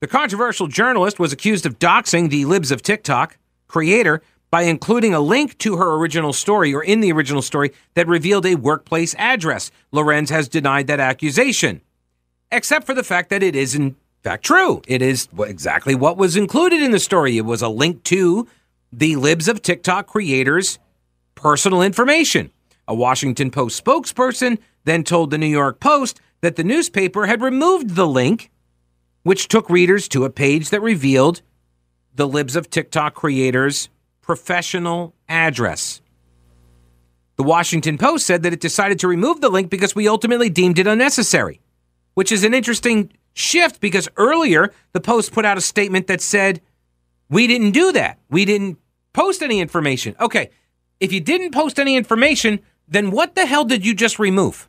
The 0.00 0.06
controversial 0.06 0.68
journalist 0.68 1.18
was 1.18 1.32
accused 1.32 1.66
of 1.66 1.78
doxing 1.78 2.30
the 2.30 2.44
Libs 2.44 2.70
of 2.70 2.82
TikTok 2.82 3.38
creator 3.66 4.22
by 4.50 4.62
including 4.62 5.12
a 5.12 5.20
link 5.20 5.58
to 5.58 5.76
her 5.76 5.94
original 5.94 6.32
story 6.32 6.74
or 6.74 6.82
in 6.82 7.00
the 7.00 7.12
original 7.12 7.42
story 7.42 7.72
that 7.94 8.06
revealed 8.06 8.46
a 8.46 8.54
workplace 8.54 9.14
address. 9.18 9.70
Lorenz 9.90 10.30
has 10.30 10.48
denied 10.48 10.86
that 10.86 11.00
accusation, 11.00 11.80
except 12.52 12.86
for 12.86 12.94
the 12.94 13.02
fact 13.02 13.30
that 13.30 13.42
it 13.42 13.56
is 13.56 13.74
in 13.74 13.96
fact 14.22 14.44
true. 14.44 14.82
It 14.86 15.02
is 15.02 15.28
exactly 15.38 15.94
what 15.94 16.16
was 16.16 16.36
included 16.36 16.80
in 16.80 16.90
the 16.90 17.00
story. 17.00 17.36
It 17.38 17.44
was 17.44 17.62
a 17.62 17.68
link 17.68 18.04
to 18.04 18.46
the 18.96 19.16
Libs 19.16 19.46
of 19.46 19.60
TikTok 19.60 20.06
creators' 20.06 20.78
personal 21.34 21.82
information. 21.82 22.50
A 22.88 22.94
Washington 22.94 23.50
Post 23.50 23.84
spokesperson 23.84 24.58
then 24.84 25.04
told 25.04 25.30
the 25.30 25.36
New 25.36 25.46
York 25.46 25.80
Post 25.80 26.18
that 26.40 26.56
the 26.56 26.64
newspaper 26.64 27.26
had 27.26 27.42
removed 27.42 27.90
the 27.90 28.06
link 28.06 28.50
which 29.22 29.48
took 29.48 29.68
readers 29.68 30.08
to 30.08 30.24
a 30.24 30.30
page 30.30 30.70
that 30.70 30.80
revealed 30.80 31.42
the 32.14 32.28
Libs 32.28 32.56
of 32.56 32.70
TikTok 32.70 33.12
creators' 33.12 33.90
professional 34.22 35.14
address. 35.28 36.00
The 37.36 37.42
Washington 37.42 37.98
Post 37.98 38.24
said 38.24 38.44
that 38.44 38.52
it 38.54 38.60
decided 38.60 39.00
to 39.00 39.08
remove 39.08 39.40
the 39.40 39.50
link 39.50 39.68
because 39.68 39.94
we 39.94 40.08
ultimately 40.08 40.48
deemed 40.48 40.78
it 40.78 40.86
unnecessary, 40.86 41.60
which 42.14 42.32
is 42.32 42.44
an 42.44 42.54
interesting 42.54 43.12
shift 43.34 43.80
because 43.80 44.08
earlier 44.16 44.72
the 44.92 45.00
Post 45.00 45.32
put 45.32 45.44
out 45.44 45.58
a 45.58 45.60
statement 45.60 46.06
that 46.06 46.22
said, 46.22 46.62
We 47.28 47.46
didn't 47.46 47.72
do 47.72 47.92
that. 47.92 48.20
We 48.30 48.44
didn't 48.44 48.78
post 49.16 49.42
any 49.42 49.58
information. 49.60 50.14
Okay, 50.20 50.50
if 51.00 51.12
you 51.12 51.20
didn't 51.20 51.52
post 51.52 51.80
any 51.80 51.96
information, 51.96 52.60
then 52.86 53.10
what 53.10 53.34
the 53.34 53.46
hell 53.46 53.64
did 53.64 53.84
you 53.84 53.94
just 53.94 54.18
remove? 54.18 54.68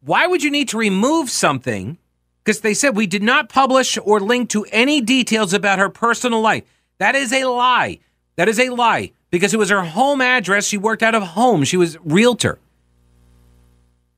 Why 0.00 0.26
would 0.26 0.42
you 0.42 0.50
need 0.50 0.68
to 0.70 0.78
remove 0.78 1.30
something? 1.30 1.98
because 2.44 2.60
they 2.60 2.74
said 2.74 2.94
we 2.94 3.06
did 3.06 3.22
not 3.22 3.48
publish 3.48 3.98
or 4.04 4.20
link 4.20 4.50
to 4.50 4.66
any 4.70 5.00
details 5.00 5.54
about 5.54 5.78
her 5.78 5.88
personal 5.88 6.42
life. 6.42 6.64
That 6.98 7.14
is 7.14 7.32
a 7.32 7.44
lie. 7.44 8.00
That 8.36 8.48
is 8.48 8.60
a 8.60 8.68
lie 8.68 9.12
because 9.30 9.54
it 9.54 9.56
was 9.56 9.70
her 9.70 9.82
home 9.82 10.20
address. 10.20 10.66
She 10.66 10.76
worked 10.76 11.02
out 11.02 11.14
of 11.14 11.22
home. 11.22 11.64
She 11.64 11.78
was 11.78 11.96
realtor. 12.04 12.58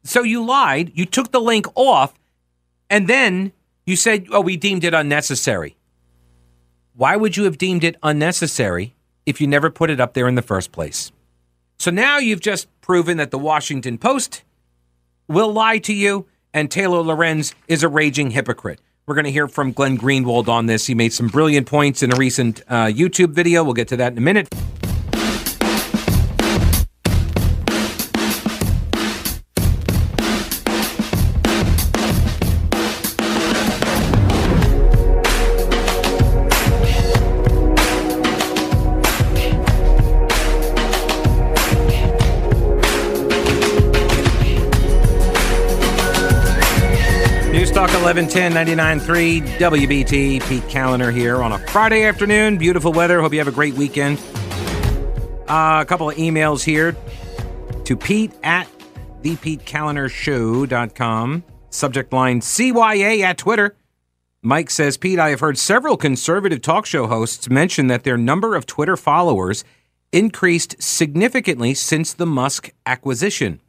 So 0.03 0.23
you 0.23 0.45
lied, 0.45 0.93
you 0.95 1.07
took 1.07 1.31
the 1.31 1.41
link 1.41 1.67
off, 1.75 2.15
and 2.91 3.09
then 3.09 3.53
you 3.87 3.97
said, 3.97 4.27
oh, 4.31 4.41
we 4.41 4.57
deemed 4.57 4.85
it 4.85 4.95
unnecessary. 4.95 5.77
Why 6.95 7.17
would 7.17 7.37
you 7.37 7.45
have 7.45 7.59
deemed 7.59 7.85
it 7.85 7.97
unnecessary 8.03 8.95
if 9.27 9.41
you 9.41 9.47
never 9.47 9.71
put 9.71 9.91
it 9.91 10.01
up 10.01 10.15
there 10.15 10.29
in 10.29 10.35
the 10.35 10.43
first 10.43 10.73
place? 10.73 11.13
So 11.79 11.91
now 11.91 12.19
you've 12.19 12.41
just 12.41 12.69
proven 12.81 13.19
that 13.19 13.31
the 13.31 13.39
Washington 13.39 13.99
Post 13.99 14.45
will 15.29 15.53
lie 15.53 15.79
to 15.79 15.93
you 15.93 16.27
and 16.55 16.71
Taylor 16.71 17.01
Lorenz 17.01 17.55
is 17.69 17.83
a 17.83 17.89
raging 17.89 18.31
hypocrite. 18.31 18.81
We're 19.07 19.15
going 19.15 19.27
to 19.27 19.31
hear 19.31 19.47
from 19.47 19.73
Glenn 19.73 19.99
Greenwald 19.99 20.49
on 20.49 20.67
this. 20.67 20.87
He 20.87 20.95
made 20.95 21.13
some 21.13 21.29
brilliant 21.29 21.67
points 21.67 22.03
in 22.03 22.13
a 22.13 22.17
recent 22.17 22.63
uh, 22.67 22.87
YouTube 22.87 23.33
video. 23.33 23.63
We'll 23.63 23.75
get 23.75 23.89
to 23.89 23.97
that 23.99 24.13
in 24.13 24.19
a 24.19 24.23
minute. 24.23 24.49
1110 48.07 49.01
99.3 49.01 49.43
WBT. 49.59 50.49
Pete 50.49 50.63
Kaliner 50.69 51.13
here 51.13 51.43
on 51.43 51.51
a 51.51 51.59
Friday 51.67 52.05
afternoon. 52.05 52.57
Beautiful 52.57 52.93
weather. 52.93 53.21
Hope 53.21 53.33
you 53.33 53.41
have 53.41 53.49
a 53.49 53.53
great 53.53 53.75
weekend. 53.75 54.21
Uh, 55.49 55.79
a 55.81 55.85
couple 55.85 56.09
of 56.09 56.15
emails 56.15 56.63
here 56.63 56.95
to 57.83 57.97
Pete 57.97 58.31
at 58.45 58.69
thepetekalinershow.com. 59.23 61.43
Subject 61.71 62.13
line 62.13 62.41
CYA 62.41 63.23
at 63.23 63.39
Twitter. 63.39 63.75
Mike 64.41 64.71
says, 64.71 64.97
Pete, 64.97 65.19
I 65.19 65.31
have 65.31 65.41
heard 65.41 65.59
several 65.59 65.97
conservative 65.97 66.63
talk 66.63 66.87
show 66.87 67.09
hosts 67.09 67.51
mention 67.51 67.89
that 67.89 68.05
their 68.05 68.17
number 68.17 68.55
of 68.55 68.67
Twitter 68.67 68.97
followers 68.97 69.65
increased 70.13 70.81
significantly 70.81 71.75
since 71.75 72.13
the 72.13 72.25
Musk 72.25 72.71
acquisition. 72.87 73.61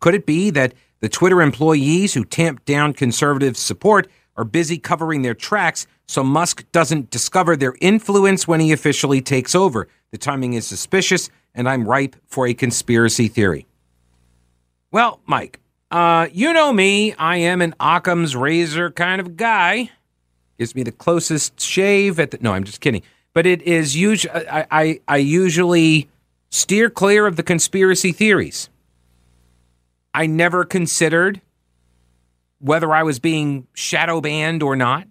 Could 0.00 0.16
it 0.16 0.26
be 0.26 0.50
that 0.50 0.74
the 1.02 1.08
Twitter 1.08 1.42
employees 1.42 2.14
who 2.14 2.24
tamped 2.24 2.64
down 2.64 2.94
conservative 2.94 3.56
support 3.56 4.08
are 4.36 4.44
busy 4.44 4.78
covering 4.78 5.22
their 5.22 5.34
tracks 5.34 5.86
so 6.06 6.22
Musk 6.22 6.64
doesn't 6.70 7.10
discover 7.10 7.56
their 7.56 7.74
influence 7.80 8.46
when 8.46 8.60
he 8.60 8.70
officially 8.70 9.20
takes 9.20 9.54
over? 9.54 9.88
The 10.12 10.18
timing 10.18 10.52
is 10.52 10.64
suspicious, 10.64 11.28
and 11.54 11.68
I'm 11.68 11.88
ripe 11.88 12.14
for 12.26 12.46
a 12.46 12.54
conspiracy 12.54 13.26
theory. 13.26 13.66
Well, 14.92 15.20
Mike, 15.26 15.58
uh, 15.90 16.28
you 16.32 16.52
know 16.52 16.72
me. 16.72 17.14
I 17.14 17.38
am 17.38 17.62
an 17.62 17.74
Occam's 17.80 18.36
razor 18.36 18.90
kind 18.92 19.20
of 19.20 19.36
guy. 19.36 19.90
Gives 20.56 20.76
me 20.76 20.84
the 20.84 20.92
closest 20.92 21.60
shave 21.60 22.20
at 22.20 22.30
the. 22.30 22.38
No, 22.40 22.52
I'm 22.52 22.64
just 22.64 22.80
kidding. 22.80 23.02
But 23.34 23.46
it 23.46 23.62
is 23.62 23.96
usually 23.96 24.32
I, 24.48 24.66
I 24.70 25.00
I 25.08 25.16
usually 25.16 26.08
steer 26.50 26.90
clear 26.90 27.26
of 27.26 27.34
the 27.34 27.42
conspiracy 27.42 28.12
theories. 28.12 28.68
I 30.14 30.26
never 30.26 30.64
considered 30.64 31.40
whether 32.58 32.92
I 32.92 33.02
was 33.02 33.18
being 33.18 33.66
shadow 33.74 34.20
banned 34.20 34.62
or 34.62 34.76
not. 34.76 35.08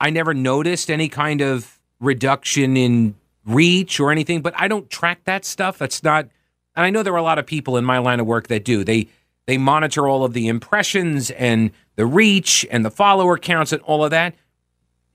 I 0.00 0.10
never 0.10 0.34
noticed 0.34 0.90
any 0.90 1.08
kind 1.08 1.40
of 1.42 1.78
reduction 2.00 2.76
in 2.76 3.14
reach 3.44 4.00
or 4.00 4.10
anything, 4.10 4.40
but 4.40 4.54
I 4.56 4.68
don't 4.68 4.88
track 4.90 5.24
that 5.24 5.44
stuff. 5.44 5.78
That's 5.78 6.02
not 6.02 6.28
and 6.76 6.86
I 6.86 6.90
know 6.90 7.02
there 7.02 7.12
are 7.12 7.18
a 7.18 7.22
lot 7.22 7.38
of 7.38 7.46
people 7.46 7.76
in 7.76 7.84
my 7.84 7.98
line 7.98 8.20
of 8.20 8.26
work 8.26 8.48
that 8.48 8.64
do. 8.64 8.84
They 8.84 9.08
they 9.46 9.58
monitor 9.58 10.06
all 10.06 10.24
of 10.24 10.32
the 10.32 10.48
impressions 10.48 11.30
and 11.32 11.72
the 11.96 12.06
reach 12.06 12.64
and 12.70 12.84
the 12.84 12.90
follower 12.90 13.36
counts 13.36 13.72
and 13.72 13.82
all 13.82 14.04
of 14.04 14.10
that. 14.12 14.34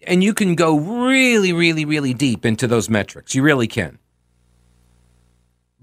And 0.06 0.24
you 0.24 0.34
can 0.34 0.56
go 0.56 0.78
really, 0.78 1.54
really, 1.54 1.86
really 1.86 2.14
deep 2.14 2.46
into 2.46 2.68
those 2.68 2.90
metrics. 2.90 3.34
You 3.34 3.44
really 3.44 3.68
can. 3.68 3.98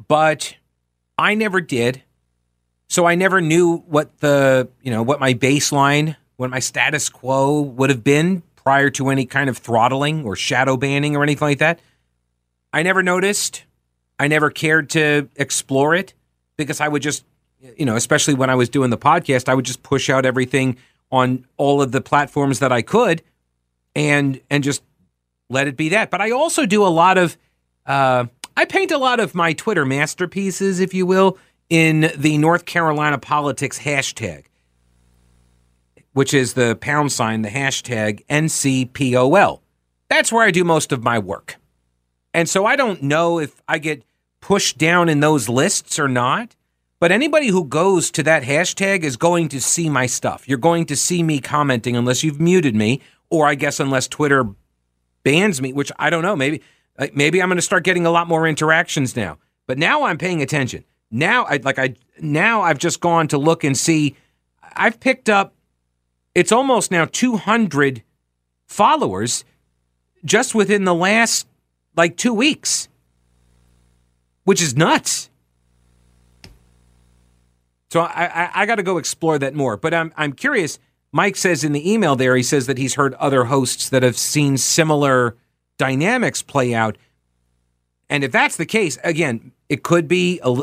But 0.06 0.56
I 1.16 1.34
never 1.34 1.60
did. 1.60 2.02
So 2.92 3.07
I 3.07 3.14
never 3.14 3.40
knew 3.40 3.78
what 3.87 4.18
the, 4.18 4.68
you 4.83 4.90
know, 4.90 5.02
what 5.02 5.18
my 5.18 5.33
baseline, 5.33 6.14
what 6.37 6.50
my 6.50 6.59
status 6.59 7.09
quo 7.09 7.62
would 7.62 7.88
have 7.88 8.05
been 8.05 8.42
prior 8.55 8.90
to 8.90 9.09
any 9.09 9.24
kind 9.24 9.48
of 9.48 9.57
throttling 9.57 10.26
or 10.26 10.37
shadow 10.37 10.76
banning 10.76 11.16
or 11.16 11.22
anything 11.22 11.48
like 11.48 11.61
that. 11.61 11.81
I 12.70 12.83
never 12.83 13.02
noticed. 13.02 13.64
I 14.18 14.28
never 14.28 14.50
cared 14.50 14.90
to 14.90 15.31
explore 15.37 15.94
it 15.94 16.12
because 16.59 16.83
I 16.83 16.88
would 16.88 17.00
just, 17.00 17.24
you 17.78 17.87
know, 17.87 17.96
especially 17.96 18.35
when 18.35 18.50
I 18.50 18.57
was 18.57 18.68
doing 18.68 18.90
the 18.90 18.98
podcast, 18.98 19.48
I 19.48 19.55
would 19.55 19.64
just 19.64 19.83
push 19.83 20.11
out 20.11 20.26
everything 20.26 20.76
on 21.11 21.46
all 21.57 21.81
of 21.81 21.92
the 21.92 22.02
platforms 22.02 22.59
that 22.59 22.72
I 22.72 22.83
could 22.83 23.22
and 23.96 24.38
and 24.50 24.62
just 24.62 24.83
let 25.48 25.66
it 25.66 25.78
be 25.78 25.88
that. 25.88 26.11
But 26.11 26.20
I 26.20 26.33
also 26.33 26.66
do 26.66 26.87
a 26.87 26.92
lot 26.92 27.16
of 27.16 27.38
uh, 27.87 28.26
I 28.55 28.66
paint 28.66 28.90
a 28.90 28.98
lot 28.98 29.18
of 29.18 29.35
my 29.35 29.55
Twitter 29.55 29.87
masterpieces, 29.87 30.78
if 30.78 30.92
you 30.92 31.07
will, 31.07 31.38
in 31.72 32.12
the 32.18 32.37
North 32.37 32.66
Carolina 32.66 33.16
politics 33.16 33.78
hashtag, 33.78 34.44
which 36.12 36.35
is 36.35 36.52
the 36.52 36.76
pound 36.76 37.11
sign, 37.11 37.40
the 37.40 37.48
hashtag 37.48 38.26
NCPOL. 38.26 39.62
That's 40.11 40.30
where 40.30 40.44
I 40.44 40.50
do 40.50 40.64
most 40.64 40.92
of 40.92 41.02
my 41.02 41.18
work. 41.18 41.56
And 42.35 42.46
so 42.46 42.66
I 42.66 42.76
don't 42.76 43.02
know 43.02 43.38
if 43.38 43.62
I 43.66 43.78
get 43.78 44.04
pushed 44.40 44.76
down 44.76 45.08
in 45.08 45.20
those 45.20 45.48
lists 45.48 45.98
or 45.98 46.08
not. 46.08 46.54
But 47.00 47.11
anybody 47.11 47.46
who 47.48 47.64
goes 47.64 48.11
to 48.12 48.22
that 48.22 48.42
hashtag 48.42 49.02
is 49.02 49.16
going 49.16 49.48
to 49.48 49.61
see 49.61 49.88
my 49.88 50.04
stuff. 50.04 50.46
You're 50.46 50.58
going 50.58 50.85
to 50.87 50.94
see 50.94 51.22
me 51.22 51.40
commenting 51.40 51.96
unless 51.96 52.22
you've 52.22 52.38
muted 52.38 52.76
me, 52.76 53.00
or 53.30 53.46
I 53.46 53.54
guess 53.54 53.80
unless 53.80 54.08
Twitter 54.08 54.44
bans 55.22 55.62
me, 55.62 55.72
which 55.72 55.90
I 55.98 56.11
don't 56.11 56.22
know. 56.22 56.37
Maybe 56.37 56.61
uh, 56.98 57.06
maybe 57.14 57.40
I'm 57.40 57.48
going 57.48 57.56
to 57.56 57.62
start 57.62 57.82
getting 57.82 58.04
a 58.04 58.11
lot 58.11 58.28
more 58.28 58.46
interactions 58.46 59.16
now. 59.16 59.38
But 59.66 59.78
now 59.78 60.02
I'm 60.02 60.18
paying 60.18 60.42
attention. 60.42 60.85
Now 61.12 61.44
I 61.44 61.59
like 61.59 61.79
I 61.79 61.94
now 62.18 62.62
I've 62.62 62.79
just 62.79 63.01
gone 63.01 63.29
to 63.29 63.38
look 63.38 63.62
and 63.62 63.77
see. 63.77 64.16
I've 64.75 64.98
picked 64.98 65.29
up. 65.29 65.55
It's 66.35 66.51
almost 66.51 66.90
now 66.90 67.05
200 67.05 68.03
followers 68.66 69.44
just 70.25 70.55
within 70.55 70.85
the 70.85 70.94
last 70.94 71.46
like 71.94 72.16
two 72.16 72.33
weeks, 72.33 72.88
which 74.44 74.62
is 74.62 74.75
nuts. 74.75 75.29
So 77.90 78.01
I, 78.01 78.25
I, 78.25 78.51
I 78.55 78.66
got 78.66 78.77
to 78.77 78.83
go 78.83 78.96
explore 78.96 79.38
that 79.38 79.55
more. 79.55 79.77
But 79.77 79.92
I'm 79.92 80.14
I'm 80.16 80.33
curious. 80.33 80.79
Mike 81.14 81.37
says 81.37 81.62
in 81.62 81.72
the 81.72 81.92
email 81.92 82.16
there, 82.16 82.35
he 82.35 82.42
says 82.42 82.66
that 82.66 82.79
he's 82.79 82.94
heard 82.94 83.12
other 83.14 83.44
hosts 83.44 83.90
that 83.90 84.03
have 84.03 84.16
seen 84.16 84.57
similar 84.57 85.37
dynamics 85.77 86.40
play 86.40 86.72
out. 86.72 86.96
And 88.09 88.25
if 88.25 88.33
that's 88.33 88.57
the 88.57 88.64
case, 88.64 88.96
again, 89.05 89.53
it 89.68 89.83
could 89.83 90.09
be 90.09 90.40
a, 90.42 90.62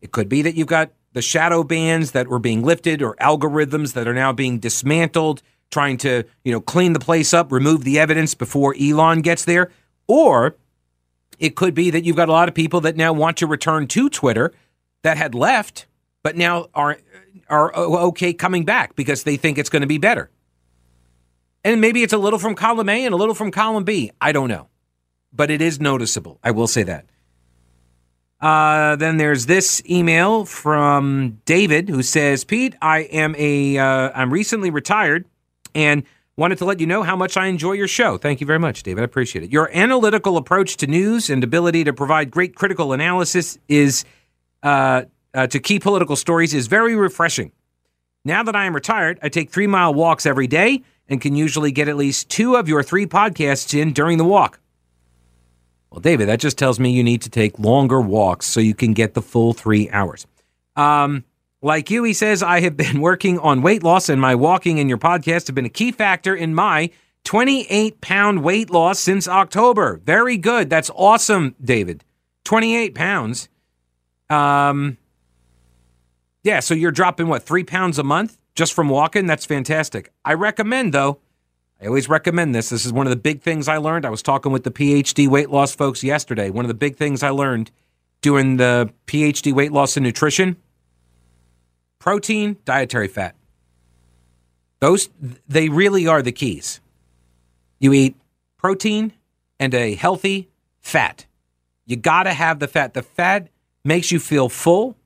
it 0.00 0.12
could 0.12 0.28
be 0.28 0.42
that 0.42 0.54
you've 0.54 0.66
got 0.66 0.90
the 1.12 1.22
shadow 1.22 1.64
bans 1.64 2.12
that 2.12 2.28
were 2.28 2.38
being 2.38 2.62
lifted 2.62 3.02
or 3.02 3.16
algorithms 3.16 3.94
that 3.94 4.06
are 4.06 4.14
now 4.14 4.32
being 4.32 4.58
dismantled, 4.58 5.42
trying 5.70 5.96
to, 5.98 6.24
you 6.44 6.52
know, 6.52 6.60
clean 6.60 6.92
the 6.92 7.00
place 7.00 7.34
up, 7.34 7.50
remove 7.50 7.84
the 7.84 7.98
evidence 7.98 8.34
before 8.34 8.74
Elon 8.80 9.20
gets 9.22 9.44
there. 9.44 9.70
Or 10.06 10.56
it 11.38 11.56
could 11.56 11.74
be 11.74 11.90
that 11.90 12.04
you've 12.04 12.16
got 12.16 12.28
a 12.28 12.32
lot 12.32 12.48
of 12.48 12.54
people 12.54 12.80
that 12.82 12.96
now 12.96 13.12
want 13.12 13.38
to 13.38 13.46
return 13.46 13.86
to 13.88 14.08
Twitter 14.08 14.52
that 15.02 15.16
had 15.16 15.34
left 15.34 15.86
but 16.22 16.36
now 16.36 16.66
are 16.74 16.98
are 17.48 17.74
uh, 17.76 18.06
okay 18.06 18.32
coming 18.32 18.64
back 18.64 18.94
because 18.94 19.24
they 19.24 19.36
think 19.36 19.58
it's 19.58 19.70
going 19.70 19.82
to 19.82 19.88
be 19.88 19.98
better. 19.98 20.30
And 21.64 21.80
maybe 21.80 22.02
it's 22.02 22.12
a 22.12 22.18
little 22.18 22.38
from 22.38 22.54
column 22.54 22.88
A 22.88 23.04
and 23.04 23.12
a 23.12 23.16
little 23.16 23.34
from 23.34 23.50
column 23.50 23.84
B. 23.84 24.10
I 24.20 24.32
don't 24.32 24.48
know. 24.48 24.68
But 25.32 25.50
it 25.50 25.60
is 25.60 25.80
noticeable. 25.80 26.38
I 26.42 26.52
will 26.52 26.66
say 26.66 26.82
that. 26.84 27.06
Uh, 28.40 28.96
then 28.96 29.18
there's 29.18 29.46
this 29.46 29.82
email 29.88 30.44
from 30.44 31.40
David 31.44 31.88
who 31.88 32.02
says, 32.02 32.44
"Pete, 32.44 32.74
I 32.80 33.00
am 33.00 33.34
a 33.36 33.78
uh, 33.78 34.10
I'm 34.14 34.32
recently 34.32 34.70
retired 34.70 35.26
and 35.74 36.04
wanted 36.36 36.56
to 36.58 36.64
let 36.64 36.80
you 36.80 36.86
know 36.86 37.02
how 37.02 37.14
much 37.16 37.36
I 37.36 37.46
enjoy 37.46 37.72
your 37.72 37.86
show. 37.86 38.16
Thank 38.16 38.40
you 38.40 38.46
very 38.46 38.58
much, 38.58 38.82
David. 38.82 39.02
I 39.02 39.04
appreciate 39.04 39.44
it. 39.44 39.52
Your 39.52 39.70
analytical 39.76 40.38
approach 40.38 40.78
to 40.78 40.86
news 40.86 41.28
and 41.28 41.44
ability 41.44 41.84
to 41.84 41.92
provide 41.92 42.30
great 42.30 42.54
critical 42.54 42.94
analysis 42.94 43.58
is 43.68 44.04
uh, 44.62 45.02
uh, 45.34 45.46
to 45.48 45.60
key 45.60 45.78
political 45.78 46.16
stories 46.16 46.54
is 46.54 46.66
very 46.66 46.94
refreshing. 46.96 47.52
Now 48.24 48.42
that 48.42 48.56
I 48.56 48.64
am 48.64 48.74
retired, 48.74 49.18
I 49.22 49.28
take 49.28 49.50
three 49.50 49.66
mile 49.66 49.92
walks 49.92 50.24
every 50.24 50.46
day 50.46 50.82
and 51.08 51.20
can 51.20 51.34
usually 51.34 51.72
get 51.72 51.88
at 51.88 51.96
least 51.96 52.28
two 52.28 52.56
of 52.56 52.68
your 52.68 52.82
three 52.82 53.06
podcasts 53.06 53.78
in 53.78 53.92
during 53.92 54.18
the 54.18 54.24
walk. 54.24 54.59
Well, 55.90 56.00
David, 56.00 56.28
that 56.28 56.40
just 56.40 56.56
tells 56.56 56.78
me 56.78 56.92
you 56.92 57.02
need 57.02 57.22
to 57.22 57.30
take 57.30 57.58
longer 57.58 58.00
walks 58.00 58.46
so 58.46 58.60
you 58.60 58.74
can 58.74 58.92
get 58.92 59.14
the 59.14 59.22
full 59.22 59.52
three 59.52 59.90
hours. 59.90 60.26
Um, 60.76 61.24
like 61.62 61.90
you, 61.90 62.04
he 62.04 62.12
says, 62.12 62.42
I 62.42 62.60
have 62.60 62.76
been 62.76 63.00
working 63.10 63.38
on 63.38 63.62
weight 63.62 63.82
loss, 63.82 64.08
and 64.08 64.20
my 64.20 64.34
walking 64.34 64.78
and 64.78 64.88
your 64.88 64.98
podcast 64.98 65.48
have 65.48 65.54
been 65.54 65.66
a 65.66 65.70
key 65.70 65.90
factor 65.92 66.34
in 66.34 66.54
my 66.54 66.90
28 67.24 68.00
pound 68.00 68.42
weight 68.44 68.70
loss 68.70 68.98
since 68.98 69.26
October. 69.28 70.00
Very 70.04 70.36
good. 70.36 70.70
That's 70.70 70.90
awesome, 70.94 71.54
David. 71.62 72.04
28 72.44 72.94
pounds. 72.94 73.48
Um, 74.30 74.96
Yeah, 76.42 76.60
so 76.60 76.72
you're 76.72 76.92
dropping 76.92 77.28
what, 77.28 77.42
three 77.42 77.64
pounds 77.64 77.98
a 77.98 78.04
month 78.04 78.38
just 78.54 78.72
from 78.72 78.88
walking? 78.88 79.26
That's 79.26 79.44
fantastic. 79.44 80.12
I 80.24 80.34
recommend, 80.34 80.94
though, 80.94 81.18
I 81.82 81.86
always 81.86 82.08
recommend 82.08 82.54
this. 82.54 82.68
This 82.68 82.84
is 82.84 82.92
one 82.92 83.06
of 83.06 83.10
the 83.10 83.16
big 83.16 83.40
things 83.40 83.66
I 83.66 83.78
learned. 83.78 84.04
I 84.04 84.10
was 84.10 84.22
talking 84.22 84.52
with 84.52 84.64
the 84.64 84.70
PhD 84.70 85.28
weight 85.28 85.50
loss 85.50 85.74
folks 85.74 86.04
yesterday. 86.04 86.50
One 86.50 86.64
of 86.64 86.68
the 86.68 86.74
big 86.74 86.96
things 86.96 87.22
I 87.22 87.30
learned 87.30 87.70
doing 88.20 88.58
the 88.58 88.92
PhD 89.06 89.52
weight 89.52 89.72
loss 89.72 89.96
and 89.96 90.04
nutrition 90.04 90.56
protein, 91.98 92.56
dietary 92.64 93.08
fat. 93.08 93.36
Those, 94.80 95.10
they 95.46 95.68
really 95.68 96.06
are 96.06 96.22
the 96.22 96.32
keys. 96.32 96.80
You 97.78 97.92
eat 97.92 98.16
protein 98.56 99.12
and 99.58 99.74
a 99.74 99.94
healthy 99.94 100.48
fat. 100.80 101.26
You 101.86 101.96
got 101.96 102.24
to 102.24 102.32
have 102.32 102.58
the 102.58 102.68
fat. 102.68 102.94
The 102.94 103.02
fat 103.02 103.48
makes 103.84 104.10
you 104.10 104.18
feel 104.18 104.48
full. 104.48 104.96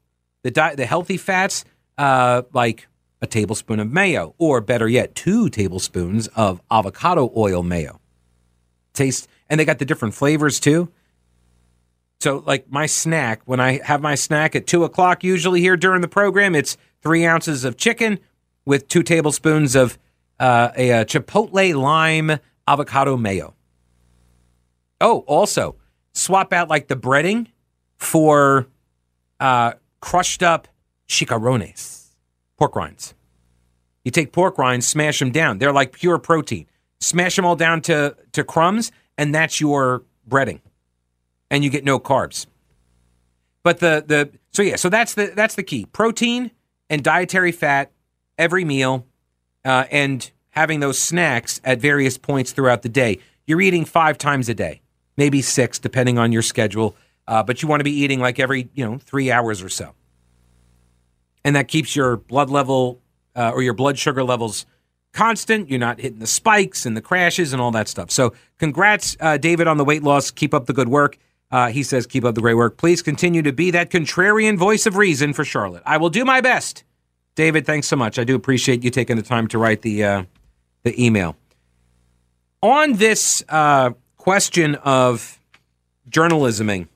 The 0.42 0.50
di- 0.50 0.74
the 0.74 0.86
healthy 0.86 1.16
fats, 1.16 1.64
uh, 1.98 2.42
like 2.52 2.86
a 3.24 3.26
tablespoon 3.26 3.80
of 3.80 3.90
mayo, 3.90 4.34
or 4.38 4.60
better 4.60 4.88
yet, 4.88 5.14
two 5.14 5.48
tablespoons 5.48 6.28
of 6.28 6.60
avocado 6.70 7.32
oil 7.36 7.64
mayo. 7.64 8.00
Taste, 8.92 9.26
and 9.50 9.58
they 9.58 9.64
got 9.64 9.80
the 9.80 9.84
different 9.84 10.14
flavors 10.14 10.60
too. 10.60 10.92
So, 12.20 12.44
like 12.46 12.70
my 12.70 12.86
snack, 12.86 13.42
when 13.44 13.60
I 13.60 13.80
have 13.84 14.00
my 14.00 14.14
snack 14.14 14.54
at 14.54 14.66
two 14.66 14.84
o'clock, 14.84 15.24
usually 15.24 15.60
here 15.60 15.76
during 15.76 16.00
the 16.00 16.08
program, 16.08 16.54
it's 16.54 16.76
three 17.02 17.26
ounces 17.26 17.64
of 17.64 17.76
chicken 17.76 18.20
with 18.64 18.88
two 18.88 19.02
tablespoons 19.02 19.74
of 19.74 19.98
uh, 20.38 20.70
a, 20.76 20.90
a 20.90 21.04
chipotle 21.04 21.74
lime 21.74 22.38
avocado 22.66 23.16
mayo. 23.16 23.54
Oh, 25.00 25.18
also 25.26 25.76
swap 26.12 26.52
out 26.52 26.68
like 26.68 26.88
the 26.88 26.96
breading 26.96 27.48
for 27.96 28.68
uh, 29.40 29.72
crushed 30.00 30.42
up 30.42 30.68
chicharrones, 31.08 32.03
pork 32.58 32.76
rinds. 32.76 33.14
You 34.04 34.10
take 34.10 34.32
pork 34.32 34.58
rinds, 34.58 34.86
smash 34.86 35.18
them 35.18 35.30
down. 35.30 35.58
They're 35.58 35.72
like 35.72 35.92
pure 35.92 36.18
protein. 36.18 36.66
Smash 37.00 37.36
them 37.36 37.44
all 37.44 37.56
down 37.56 37.80
to, 37.82 38.16
to 38.32 38.44
crumbs, 38.44 38.92
and 39.18 39.34
that's 39.34 39.60
your 39.60 40.04
breading. 40.28 40.60
And 41.50 41.64
you 41.64 41.70
get 41.70 41.84
no 41.84 41.98
carbs. 41.98 42.46
But 43.62 43.80
the 43.80 44.04
the 44.06 44.30
so 44.52 44.62
yeah, 44.62 44.76
so 44.76 44.88
that's 44.88 45.14
the 45.14 45.32
that's 45.34 45.54
the 45.54 45.62
key. 45.62 45.86
Protein 45.86 46.50
and 46.90 47.02
dietary 47.02 47.50
fat 47.50 47.90
every 48.38 48.64
meal, 48.64 49.06
uh, 49.64 49.84
and 49.90 50.30
having 50.50 50.80
those 50.80 50.98
snacks 50.98 51.60
at 51.64 51.80
various 51.80 52.18
points 52.18 52.52
throughout 52.52 52.82
the 52.82 52.88
day. 52.88 53.18
You're 53.46 53.60
eating 53.60 53.84
five 53.84 54.18
times 54.18 54.48
a 54.48 54.54
day, 54.54 54.80
maybe 55.16 55.42
six, 55.42 55.78
depending 55.78 56.18
on 56.18 56.30
your 56.30 56.42
schedule. 56.42 56.94
Uh, 57.26 57.42
but 57.42 57.62
you 57.62 57.68
want 57.68 57.80
to 57.80 57.84
be 57.84 57.92
eating 57.92 58.20
like 58.20 58.38
every 58.38 58.68
you 58.74 58.84
know 58.84 58.98
three 58.98 59.30
hours 59.30 59.62
or 59.62 59.70
so, 59.70 59.94
and 61.44 61.54
that 61.56 61.68
keeps 61.68 61.94
your 61.94 62.16
blood 62.16 62.50
level 62.50 63.00
uh, 63.36 63.52
or 63.54 63.62
your 63.62 63.74
blood 63.74 63.98
sugar 63.98 64.24
levels 64.24 64.66
constant. 65.12 65.70
You're 65.70 65.78
not 65.78 66.00
hitting 66.00 66.18
the 66.18 66.26
spikes 66.26 66.86
and 66.86 66.96
the 66.96 67.02
crashes 67.02 67.52
and 67.52 67.62
all 67.62 67.70
that 67.72 67.88
stuff. 67.88 68.10
So, 68.10 68.34
congrats, 68.58 69.16
uh, 69.20 69.36
David, 69.36 69.66
on 69.66 69.76
the 69.76 69.84
weight 69.84 70.02
loss. 70.02 70.30
Keep 70.30 70.54
up 70.54 70.66
the 70.66 70.72
good 70.72 70.88
work. 70.88 71.18
Uh, 71.50 71.68
he 71.68 71.82
says, 71.82 72.06
keep 72.06 72.24
up 72.24 72.34
the 72.34 72.40
great 72.40 72.54
work. 72.54 72.76
Please 72.76 73.00
continue 73.00 73.42
to 73.42 73.52
be 73.52 73.70
that 73.70 73.90
contrarian 73.90 74.58
voice 74.58 74.86
of 74.86 74.96
reason 74.96 75.32
for 75.32 75.44
Charlotte. 75.44 75.82
I 75.86 75.98
will 75.98 76.10
do 76.10 76.24
my 76.24 76.40
best. 76.40 76.82
David, 77.36 77.66
thanks 77.66 77.86
so 77.86 77.96
much. 77.96 78.18
I 78.18 78.24
do 78.24 78.34
appreciate 78.34 78.82
you 78.82 78.90
taking 78.90 79.16
the 79.16 79.22
time 79.22 79.46
to 79.48 79.58
write 79.58 79.82
the 79.82 80.04
uh, 80.04 80.24
the 80.82 81.04
email. 81.04 81.36
On 82.62 82.94
this 82.94 83.44
uh, 83.48 83.90
question 84.16 84.76
of 84.76 85.38
journalisming, 86.08 86.88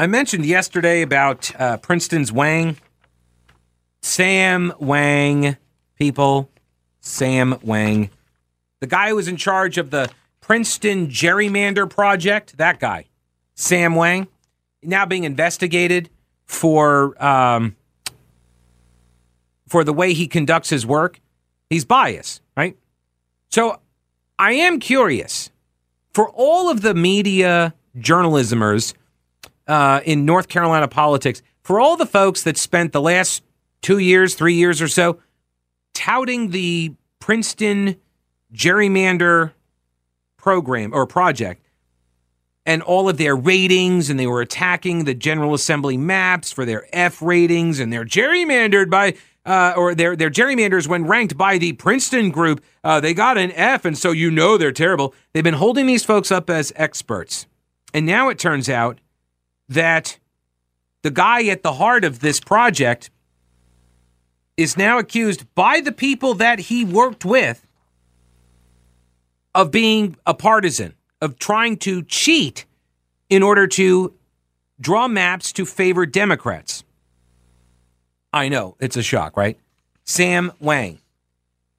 I 0.00 0.06
mentioned 0.06 0.46
yesterday 0.46 1.02
about 1.02 1.50
uh, 1.60 1.76
Princeton's 1.78 2.30
Wang, 2.30 2.76
Sam 4.00 4.72
Wang, 4.78 5.56
people, 5.96 6.48
Sam 7.00 7.58
Wang, 7.62 8.10
the 8.78 8.86
guy 8.86 9.08
who 9.08 9.16
was 9.16 9.26
in 9.26 9.36
charge 9.36 9.76
of 9.76 9.90
the 9.90 10.08
Princeton 10.40 11.08
Gerrymander 11.08 11.90
Project, 11.90 12.58
that 12.58 12.78
guy, 12.78 13.06
Sam 13.56 13.96
Wang, 13.96 14.28
now 14.84 15.04
being 15.04 15.24
investigated 15.24 16.10
for 16.44 17.20
um, 17.22 17.74
for 19.66 19.82
the 19.82 19.92
way 19.92 20.12
he 20.12 20.28
conducts 20.28 20.70
his 20.70 20.86
work. 20.86 21.20
He's 21.68 21.84
biased, 21.84 22.40
right? 22.56 22.76
So 23.50 23.80
I 24.38 24.52
am 24.52 24.78
curious. 24.78 25.50
For 26.12 26.30
all 26.30 26.70
of 26.70 26.82
the 26.82 26.94
media 26.94 27.74
journalismers 27.98 28.94
uh, 29.68 30.00
in 30.04 30.24
North 30.24 30.48
Carolina 30.48 30.88
politics, 30.88 31.42
for 31.62 31.78
all 31.78 31.96
the 31.96 32.06
folks 32.06 32.42
that 32.42 32.56
spent 32.56 32.92
the 32.92 33.00
last 33.00 33.42
two 33.82 33.98
years, 33.98 34.34
three 34.34 34.54
years 34.54 34.82
or 34.82 34.88
so 34.88 35.20
touting 35.94 36.50
the 36.50 36.94
Princeton 37.20 37.96
gerrymander 38.52 39.52
program 40.36 40.94
or 40.94 41.06
project 41.06 41.62
and 42.64 42.82
all 42.82 43.08
of 43.08 43.16
their 43.16 43.34
ratings, 43.34 44.10
and 44.10 44.20
they 44.20 44.26
were 44.26 44.42
attacking 44.42 45.04
the 45.04 45.14
General 45.14 45.54
Assembly 45.54 45.96
maps 45.96 46.52
for 46.52 46.66
their 46.66 46.86
F 46.92 47.22
ratings, 47.22 47.80
and 47.80 47.90
they're 47.90 48.04
gerrymandered 48.04 48.90
by, 48.90 49.14
uh, 49.46 49.72
or 49.74 49.94
their 49.94 50.14
their 50.14 50.30
gerrymanders 50.30 50.86
when 50.86 51.06
ranked 51.06 51.36
by 51.36 51.56
the 51.56 51.72
Princeton 51.72 52.30
group, 52.30 52.62
uh, 52.84 53.00
they 53.00 53.14
got 53.14 53.38
an 53.38 53.52
F, 53.52 53.86
and 53.86 53.96
so 53.96 54.10
you 54.10 54.30
know 54.30 54.58
they're 54.58 54.70
terrible. 54.70 55.14
They've 55.32 55.42
been 55.42 55.54
holding 55.54 55.86
these 55.86 56.04
folks 56.04 56.30
up 56.30 56.50
as 56.50 56.72
experts, 56.76 57.46
and 57.94 58.04
now 58.04 58.28
it 58.28 58.38
turns 58.38 58.68
out 58.68 59.00
that 59.68 60.18
the 61.02 61.10
guy 61.10 61.46
at 61.46 61.62
the 61.62 61.74
heart 61.74 62.04
of 62.04 62.20
this 62.20 62.40
project 62.40 63.10
is 64.56 64.76
now 64.76 64.98
accused 64.98 65.46
by 65.54 65.80
the 65.80 65.92
people 65.92 66.34
that 66.34 66.58
he 66.58 66.84
worked 66.84 67.24
with 67.24 67.64
of 69.54 69.70
being 69.70 70.16
a 70.26 70.34
partisan, 70.34 70.94
of 71.20 71.38
trying 71.38 71.76
to 71.76 72.02
cheat 72.02 72.64
in 73.28 73.42
order 73.42 73.66
to 73.66 74.12
draw 74.80 75.08
maps 75.08 75.52
to 75.52 75.64
favor 75.64 76.06
Democrats. 76.06 76.84
I 78.32 78.48
know, 78.48 78.76
it's 78.80 78.96
a 78.96 79.02
shock, 79.02 79.36
right? 79.36 79.58
Sam 80.04 80.52
Wang. 80.60 80.98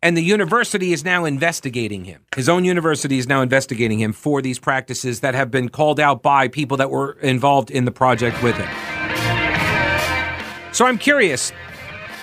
And 0.01 0.15
the 0.15 0.23
university 0.23 0.93
is 0.93 1.03
now 1.03 1.25
investigating 1.25 2.05
him. 2.05 2.21
His 2.33 2.47
own 2.47 2.63
university 2.63 3.17
is 3.17 3.27
now 3.27 3.41
investigating 3.41 3.99
him 3.99 4.13
for 4.13 4.41
these 4.41 4.57
practices 4.57 5.19
that 5.19 5.35
have 5.35 5.51
been 5.51 5.67
called 5.67 5.99
out 5.99 6.23
by 6.23 6.47
people 6.47 6.77
that 6.77 6.89
were 6.89 7.17
involved 7.19 7.69
in 7.69 7.83
the 7.83 7.91
project 7.91 8.41
with 8.41 8.55
him. 8.55 8.69
So 10.71 10.85
I'm 10.85 10.97
curious. 10.97 11.51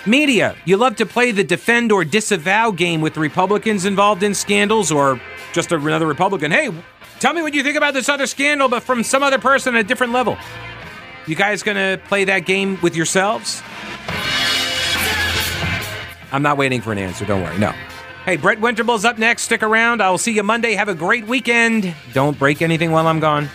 Media, 0.07 0.57
you 0.65 0.79
love 0.79 0.97
to 0.97 1.05
play 1.05 1.33
the 1.33 1.45
defend 1.45 1.93
or 1.93 2.03
disavow 2.03 2.71
game 2.71 3.03
with 3.03 3.19
Republicans 3.19 3.85
involved 3.85 4.23
in 4.23 4.33
scandals 4.33 4.91
or 4.91 5.21
just 5.53 5.71
another 5.71 6.07
Republican. 6.07 6.51
Hey, 6.51 6.71
tell 7.21 7.35
me 7.35 7.43
what 7.43 7.53
you 7.53 7.63
think 7.63 7.77
about 7.77 7.93
this 7.93 8.09
other 8.09 8.27
scandal, 8.27 8.69
but 8.71 8.85
from 8.85 9.03
some 9.03 9.23
other 9.23 9.39
person 9.39 9.75
at 9.75 9.81
a 9.81 9.85
different 9.85 10.15
level. 10.15 10.39
You 11.27 11.35
guys 11.35 11.63
gonna 11.63 12.01
play 12.07 12.25
that 12.25 12.47
game 12.47 12.79
with 12.81 12.97
yourselves? 12.97 13.63
I'm 16.33 16.43
not 16.43 16.57
waiting 16.57 16.81
for 16.81 16.93
an 16.93 16.99
answer. 16.99 17.25
Don't 17.25 17.43
worry. 17.43 17.59
No. 17.59 17.73
Hey, 18.25 18.37
Brett 18.37 18.61
Winterble's 18.61 19.05
up 19.05 19.19
next. 19.19 19.43
Stick 19.43 19.63
around. 19.63 20.03
I'll 20.03 20.19
see 20.19 20.33
you 20.33 20.43
Monday. 20.43 20.75
Have 20.75 20.89
a 20.89 20.95
great 20.95 21.27
weekend. 21.27 21.95
Don't 22.13 22.37
break 22.39 22.61
anything 22.61 22.91
while 22.91 23.07
I'm 23.07 23.21
gone. 23.21 23.49